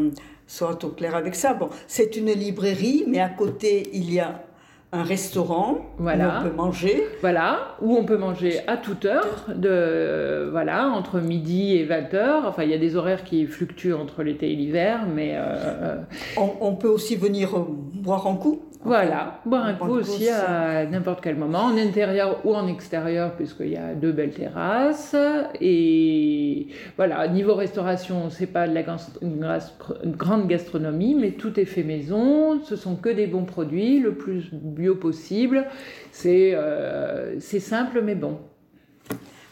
soient 0.51 0.85
au 0.85 0.89
clair 0.89 1.15
avec 1.15 1.37
ça, 1.37 1.55
bon, 1.55 1.71
c'est 1.87 2.17
une 2.17 2.33
librairie, 2.33 3.05
mais 3.07 3.21
à 3.21 3.29
côté, 3.29 3.89
il 3.93 4.13
y 4.13 4.19
a 4.19 4.43
un 4.93 5.03
restaurant 5.05 5.87
voilà. 5.99 6.27
où 6.27 6.31
on 6.39 6.49
peut 6.49 6.57
manger. 6.57 7.05
Voilà, 7.21 7.77
où 7.81 7.97
on 7.97 8.05
peut 8.05 8.17
manger 8.17 8.61
à 8.67 8.77
toute 8.77 9.05
heure, 9.05 9.47
de, 9.55 10.49
voilà, 10.51 10.89
entre 10.89 11.21
midi 11.21 11.77
et 11.77 11.85
20 11.85 12.15
heures. 12.15 12.47
Enfin, 12.47 12.65
il 12.65 12.71
y 12.71 12.75
a 12.75 12.79
des 12.79 12.97
horaires 12.97 13.23
qui 13.23 13.47
fluctuent 13.47 13.95
entre 13.95 14.23
l'été 14.23 14.51
et 14.53 14.57
l'hiver, 14.57 15.07
mais... 15.15 15.35
Euh, 15.37 15.97
on, 16.37 16.51
on, 16.61 16.75
peut 16.75 16.89
aussi 16.89 17.15
venir 17.17 17.51
boire 17.95 18.27
un 18.27 18.37
coup 18.37 18.63
voilà, 18.83 19.41
boire 19.45 19.67
un 19.67 19.75
coup 19.75 19.91
aussi 19.91 20.31
à 20.31 20.87
n'importe 20.87 21.21
quel 21.23 21.37
moment, 21.37 21.65
en 21.65 21.77
intérieur 21.77 22.41
ou 22.47 22.55
en 22.55 22.67
extérieur, 22.67 23.35
puisqu'il 23.35 23.73
y 23.73 23.77
a 23.77 23.95
deux 23.95 24.11
belles 24.11 24.33
terrasses. 24.33 25.15
Et 25.61 26.69
voilà, 26.97 27.29
niveau 27.29 27.55
restauration, 27.55 28.31
c'est 28.31 28.47
pas 28.47 28.67
de 28.67 28.75
la 28.75 28.83
grande 28.83 30.49
gastronomie, 30.49 31.15
mais 31.15 31.33
tout 31.33 31.61
est 31.61 31.67
fait 31.67 31.83
maison. 31.83 32.63
Ce 32.65 32.75
sont 32.75 32.97
que 32.97 33.11
des 33.11 33.27
bons 33.27 33.45
produits, 33.45 34.01
le 34.01 34.15
plus 34.15 34.51
bio 34.81 34.97
possible. 34.97 35.67
C'est 36.11 36.55
euh, 36.55 37.39
simple 37.41 38.01
mais 38.03 38.15
bon. 38.15 38.39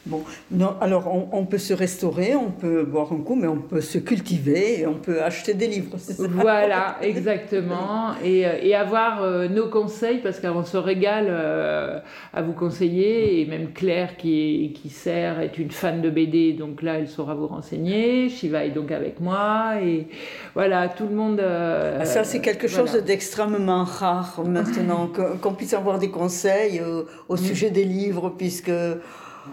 Bon, 0.09 0.23
non, 0.51 0.75
alors 0.81 1.13
on, 1.33 1.45
peut 1.45 1.59
se 1.59 1.75
restaurer, 1.75 2.35
on 2.35 2.51
peut 2.51 2.83
boire 2.85 3.13
un 3.13 3.19
coup, 3.19 3.35
mais 3.35 3.47
on 3.47 3.59
peut 3.59 3.83
se 3.83 3.99
cultiver 3.99 4.81
et 4.81 4.87
on 4.87 4.95
peut 4.95 5.23
acheter 5.23 5.53
des 5.53 5.67
livres. 5.67 5.99
Ça 5.99 6.15
voilà, 6.27 6.97
exactement. 7.03 8.15
Et, 8.25 8.47
euh, 8.47 8.59
et 8.63 8.75
avoir 8.75 9.23
euh, 9.23 9.49
nos 9.49 9.69
conseils, 9.69 10.19
parce 10.23 10.41
qu'on 10.41 10.65
se 10.65 10.79
régale 10.79 11.27
euh, 11.29 11.99
à 12.33 12.41
vous 12.41 12.55
conseiller. 12.55 13.43
Et 13.43 13.45
même 13.45 13.73
Claire, 13.75 14.17
qui, 14.17 14.75
qui 14.81 14.89
sert, 14.89 15.41
est 15.41 15.59
une 15.59 15.71
fan 15.71 16.01
de 16.01 16.09
BD, 16.09 16.55
donc 16.55 16.81
là, 16.81 16.99
elle 16.99 17.09
saura 17.09 17.35
vous 17.35 17.49
renseigner. 17.49 18.31
Shiva 18.31 18.65
est 18.65 18.71
donc 18.71 18.91
avec 18.91 19.21
moi. 19.21 19.75
Et 19.83 20.07
voilà, 20.55 20.89
tout 20.89 21.07
le 21.07 21.15
monde. 21.15 21.41
Ah, 21.41 22.07
ça, 22.07 22.25
c'est 22.25 22.41
quelque 22.41 22.67
chose 22.67 22.95
d'extrêmement 23.05 23.85
rare 23.85 24.43
maintenant, 24.47 25.11
qu'on 25.43 25.53
puisse 25.53 25.75
avoir 25.75 25.99
des 25.99 26.09
conseils 26.11 26.81
au 27.29 27.37
sujet 27.37 27.69
des 27.69 27.85
livres, 27.85 28.33
puisque. 28.39 28.73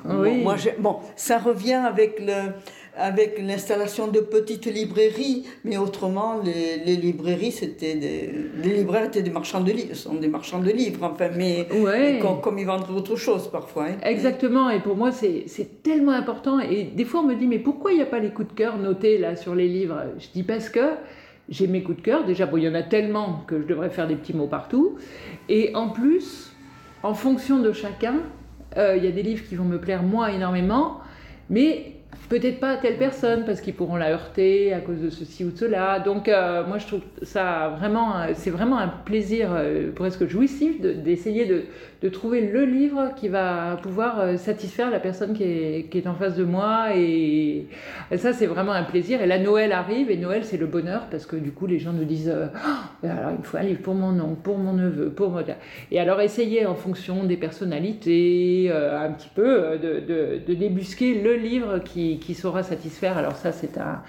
Oui. 0.03 0.41
Moi, 0.41 0.55
bon, 0.79 0.97
ça 1.15 1.37
revient 1.37 1.73
avec 1.73 2.19
le 2.19 2.51
avec 2.97 3.41
l'installation 3.41 4.07
de 4.07 4.21
petites 4.21 4.67
librairies, 4.67 5.45
mais 5.65 5.77
autrement, 5.77 6.39
les, 6.43 6.77
les 6.77 6.95
librairies, 6.95 7.51
c'était 7.51 7.95
des, 7.95 8.33
les 8.63 8.73
libraires 8.73 9.07
étaient 9.07 9.21
des 9.21 9.31
marchands 9.31 9.59
de 9.59 9.71
livres, 9.71 9.95
sont 9.95 10.15
des 10.15 10.29
marchands 10.29 10.59
de 10.59 10.71
livres, 10.71 11.03
enfin, 11.03 11.27
mais, 11.35 11.67
comme, 12.41 12.57
ils 12.57 12.65
vendent 12.65 12.89
autre 12.95 13.17
chose 13.17 13.49
parfois. 13.51 13.87
Hein. 13.87 13.97
Exactement, 14.03 14.69
et 14.69 14.79
pour 14.79 14.95
moi, 14.95 15.11
c'est 15.11 15.83
tellement 15.83 16.13
important, 16.13 16.59
et 16.59 16.83
des 16.83 17.03
fois, 17.03 17.19
on 17.19 17.23
me 17.23 17.35
dit, 17.35 17.47
mais 17.47 17.59
pourquoi 17.59 17.91
il 17.91 17.97
n'y 17.97 18.01
a 18.01 18.05
pas 18.05 18.19
les 18.19 18.29
coups 18.29 18.47
de 18.47 18.53
cœur 18.53 18.77
notés 18.77 19.17
là 19.17 19.35
sur 19.35 19.55
les 19.55 19.67
livres? 19.67 20.01
Je 20.17 20.27
dis 20.33 20.43
parce 20.43 20.69
que 20.69 20.91
j'ai 21.49 21.67
mes 21.67 21.83
coups 21.83 21.97
de 21.97 22.01
cœur, 22.01 22.23
déjà, 22.23 22.45
bon, 22.45 22.55
il 22.55 22.63
y 22.63 22.69
en 22.69 22.75
a 22.75 22.83
tellement 22.83 23.43
que 23.45 23.59
je 23.61 23.67
devrais 23.67 23.89
faire 23.89 24.07
des 24.07 24.15
petits 24.15 24.33
mots 24.33 24.47
partout, 24.47 24.95
et 25.49 25.75
en 25.75 25.89
plus, 25.89 26.53
en 27.03 27.13
fonction 27.13 27.59
de 27.59 27.73
chacun, 27.73 28.21
euh, 28.77 28.95
il 28.97 29.03
y 29.03 29.07
a 29.07 29.11
des 29.11 29.23
livres 29.23 29.45
qui 29.47 29.55
vont 29.55 29.63
me 29.63 29.79
plaire 29.79 30.03
moi 30.03 30.31
énormément, 30.31 30.99
mais 31.49 31.93
peut-être 32.29 32.59
pas 32.59 32.71
à 32.71 32.77
telle 32.77 32.97
personne 32.97 33.45
parce 33.45 33.61
qu'ils 33.61 33.73
pourront 33.73 33.95
la 33.95 34.11
heurter 34.11 34.73
à 34.73 34.79
cause 34.79 34.99
de 34.99 35.09
ceci 35.09 35.43
ou 35.43 35.51
de 35.51 35.57
cela. 35.57 35.99
Donc 35.99 36.27
euh, 36.27 36.65
moi 36.65 36.77
je 36.77 36.87
trouve 36.87 37.01
ça 37.21 37.75
vraiment, 37.77 38.17
euh, 38.17 38.31
c'est 38.33 38.49
vraiment 38.49 38.77
un 38.77 38.87
plaisir 38.87 39.49
presque 39.95 40.27
jouissif 40.27 40.81
d'essayer 40.81 41.45
de, 41.45 41.63
de, 42.05 42.09
trouver 42.09 42.41
le 42.41 42.63
livre 42.65 43.11
qui 43.15 43.27
va 43.27 43.77
pouvoir 43.81 44.37
satisfaire 44.37 44.89
la 44.89 44.99
personne 44.99 45.33
qui 45.33 45.43
est, 45.43 45.89
qui 45.89 45.97
est, 45.97 46.07
en 46.07 46.15
face 46.15 46.35
de 46.35 46.43
moi 46.43 46.95
et, 46.95 47.67
ça 48.15 48.31
c'est 48.31 48.45
vraiment 48.45 48.71
un 48.71 48.83
plaisir. 48.83 49.21
Et 49.21 49.25
là 49.25 49.39
Noël 49.39 49.71
arrive 49.71 50.11
et 50.11 50.17
Noël 50.17 50.43
c'est 50.45 50.57
le 50.57 50.67
bonheur 50.67 51.07
parce 51.09 51.25
que 51.25 51.35
du 51.35 51.51
coup 51.51 51.65
les 51.65 51.79
gens 51.79 51.91
nous 51.91 52.05
disent 52.05 52.33
oh, 52.33 53.07
alors 53.07 53.31
il 53.37 53.43
faut 53.43 53.57
un 53.57 53.63
livre 53.63 53.81
pour 53.81 53.95
mon 53.95 54.19
oncle, 54.19 54.41
pour 54.43 54.57
mon 54.57 54.73
neveu, 54.73 55.09
pour. 55.09 55.41
Et 55.91 55.99
alors 55.99 56.21
essayer 56.21 56.65
en 56.65 56.75
fonction 56.75 57.23
des 57.23 57.37
personnalités 57.37 58.71
un 58.71 59.11
petit 59.11 59.29
peu 59.33 59.77
de, 59.77 59.99
de, 59.99 60.39
de 60.45 60.53
débusquer 60.53 61.21
le 61.21 61.35
livre 61.35 61.79
qui 61.79 62.05
qui, 62.19 62.33
saura 62.33 62.63
satisfaire. 62.63 63.17
Alors 63.17 63.35
ça, 63.35 63.51
c'est 63.51 63.77
un, 63.77 64.03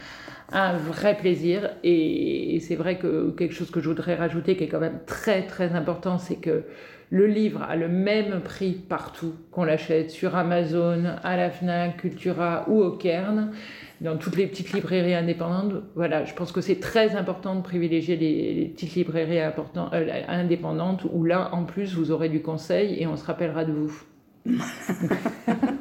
un, 0.52 0.76
vrai 0.76 1.16
plaisir. 1.16 1.70
Et, 1.85 2.59
c'est 2.61 2.76
vrai 2.76 2.98
que 2.98 3.30
quelque 3.30 3.54
chose 3.54 3.70
que 3.70 3.80
je 3.80 3.88
voudrais 3.88 4.14
rajouter, 4.14 4.56
qui 4.56 4.64
est 4.64 4.68
quand 4.68 4.80
même 4.80 5.00
très 5.06 5.46
très 5.46 5.72
important, 5.72 6.18
c'est 6.18 6.37
que 6.37 6.64
le 7.11 7.27
livre 7.27 7.62
a 7.62 7.77
le 7.77 7.88
même 7.88 8.40
prix 8.40 8.73
partout 8.73 9.35
qu'on 9.53 9.64
l'achète 9.64 10.11
sur 10.11 10.35
Amazon, 10.35 11.05
à 11.23 11.37
la 11.37 11.51
Fnac, 11.51 11.99
Cultura 11.99 12.64
ou 12.69 12.83
au 12.83 12.90
Cairn, 12.92 13.53
dans 14.01 14.16
toutes 14.16 14.37
les 14.37 14.47
petites 14.47 14.73
librairies 14.73 15.14
indépendantes. 15.14 15.75
Voilà, 15.95 16.25
je 16.25 16.35
pense 16.35 16.53
que 16.53 16.61
c'est 16.61 16.81
très 16.81 17.14
important 17.16 17.55
de 17.55 17.62
privilégier 17.62 18.16
les, 18.16 18.73
petites 18.75 18.95
librairies 18.95 19.40
euh, 19.40 20.23
indépendantes 20.29 21.07
où 21.12 21.25
là, 21.25 21.51
en 21.53 21.64
plus, 21.64 21.95
vous 21.95 22.11
aurez 22.11 22.29
du 22.29 22.42
conseil 22.42 23.01
et 23.01 23.07
on 23.07 23.16
se 23.16 23.25
rappellera 23.25 23.64
de 23.64 23.73
vous. 23.73 24.03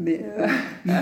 Mais, 0.00 0.20
euh, 0.38 0.46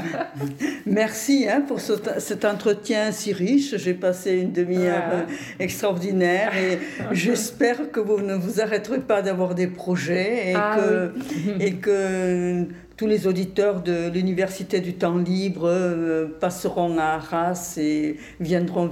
merci 0.86 1.46
hein, 1.48 1.62
pour 1.66 1.80
cet 1.80 2.44
entretien 2.44 3.12
si 3.12 3.32
riche. 3.32 3.76
J'ai 3.76 3.94
passé 3.94 4.38
une 4.38 4.52
demi-heure 4.52 5.02
euh, 5.12 5.22
extraordinaire 5.58 6.52
et 6.56 6.78
j'espère 7.12 7.90
que 7.90 8.00
vous 8.00 8.20
ne 8.20 8.34
vous 8.34 8.60
arrêterez 8.60 9.00
pas 9.00 9.22
d'avoir 9.22 9.54
des 9.54 9.68
projets 9.68 10.50
et, 10.50 10.54
ah 10.54 10.76
que, 10.78 11.12
et 11.60 11.74
que 11.74 12.64
tous 12.96 13.06
les 13.06 13.28
auditeurs 13.28 13.82
de 13.82 14.10
l'Université 14.10 14.80
du 14.80 14.94
temps 14.94 15.18
libre 15.18 15.68
euh, 15.68 16.26
passeront 16.40 16.98
à 16.98 17.14
Arras 17.14 17.74
et 17.76 18.16
viendront 18.40 18.90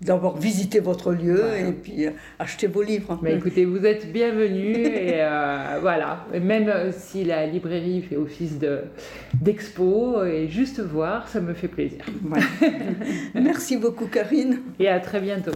d'avoir 0.00 0.36
visité 0.36 0.80
votre 0.80 1.12
lieu 1.12 1.42
et 1.56 1.72
puis 1.72 2.06
euh, 2.06 2.10
acheter 2.38 2.66
vos 2.66 2.82
livres. 2.82 3.18
Mais 3.22 3.34
écoutez, 3.34 3.64
vous 3.64 3.84
êtes 3.84 4.12
bienvenus 4.12 4.76
et 4.76 5.22
euh, 5.22 5.78
voilà, 5.80 6.26
même 6.40 6.92
si 6.92 7.24
la 7.24 7.46
librairie 7.46 8.02
fait 8.02 8.16
office 8.16 8.58
de, 8.58 8.80
d'expo 9.40 10.24
et 10.24 10.48
juste 10.48 10.80
voir, 10.80 11.28
ça 11.28 11.40
me 11.40 11.54
fait 11.54 11.68
plaisir. 11.68 12.04
Merci 13.34 13.76
beaucoup 13.76 14.06
Karine. 14.06 14.60
Et 14.78 14.88
à 14.88 15.00
très 15.00 15.20
bientôt. 15.20 15.52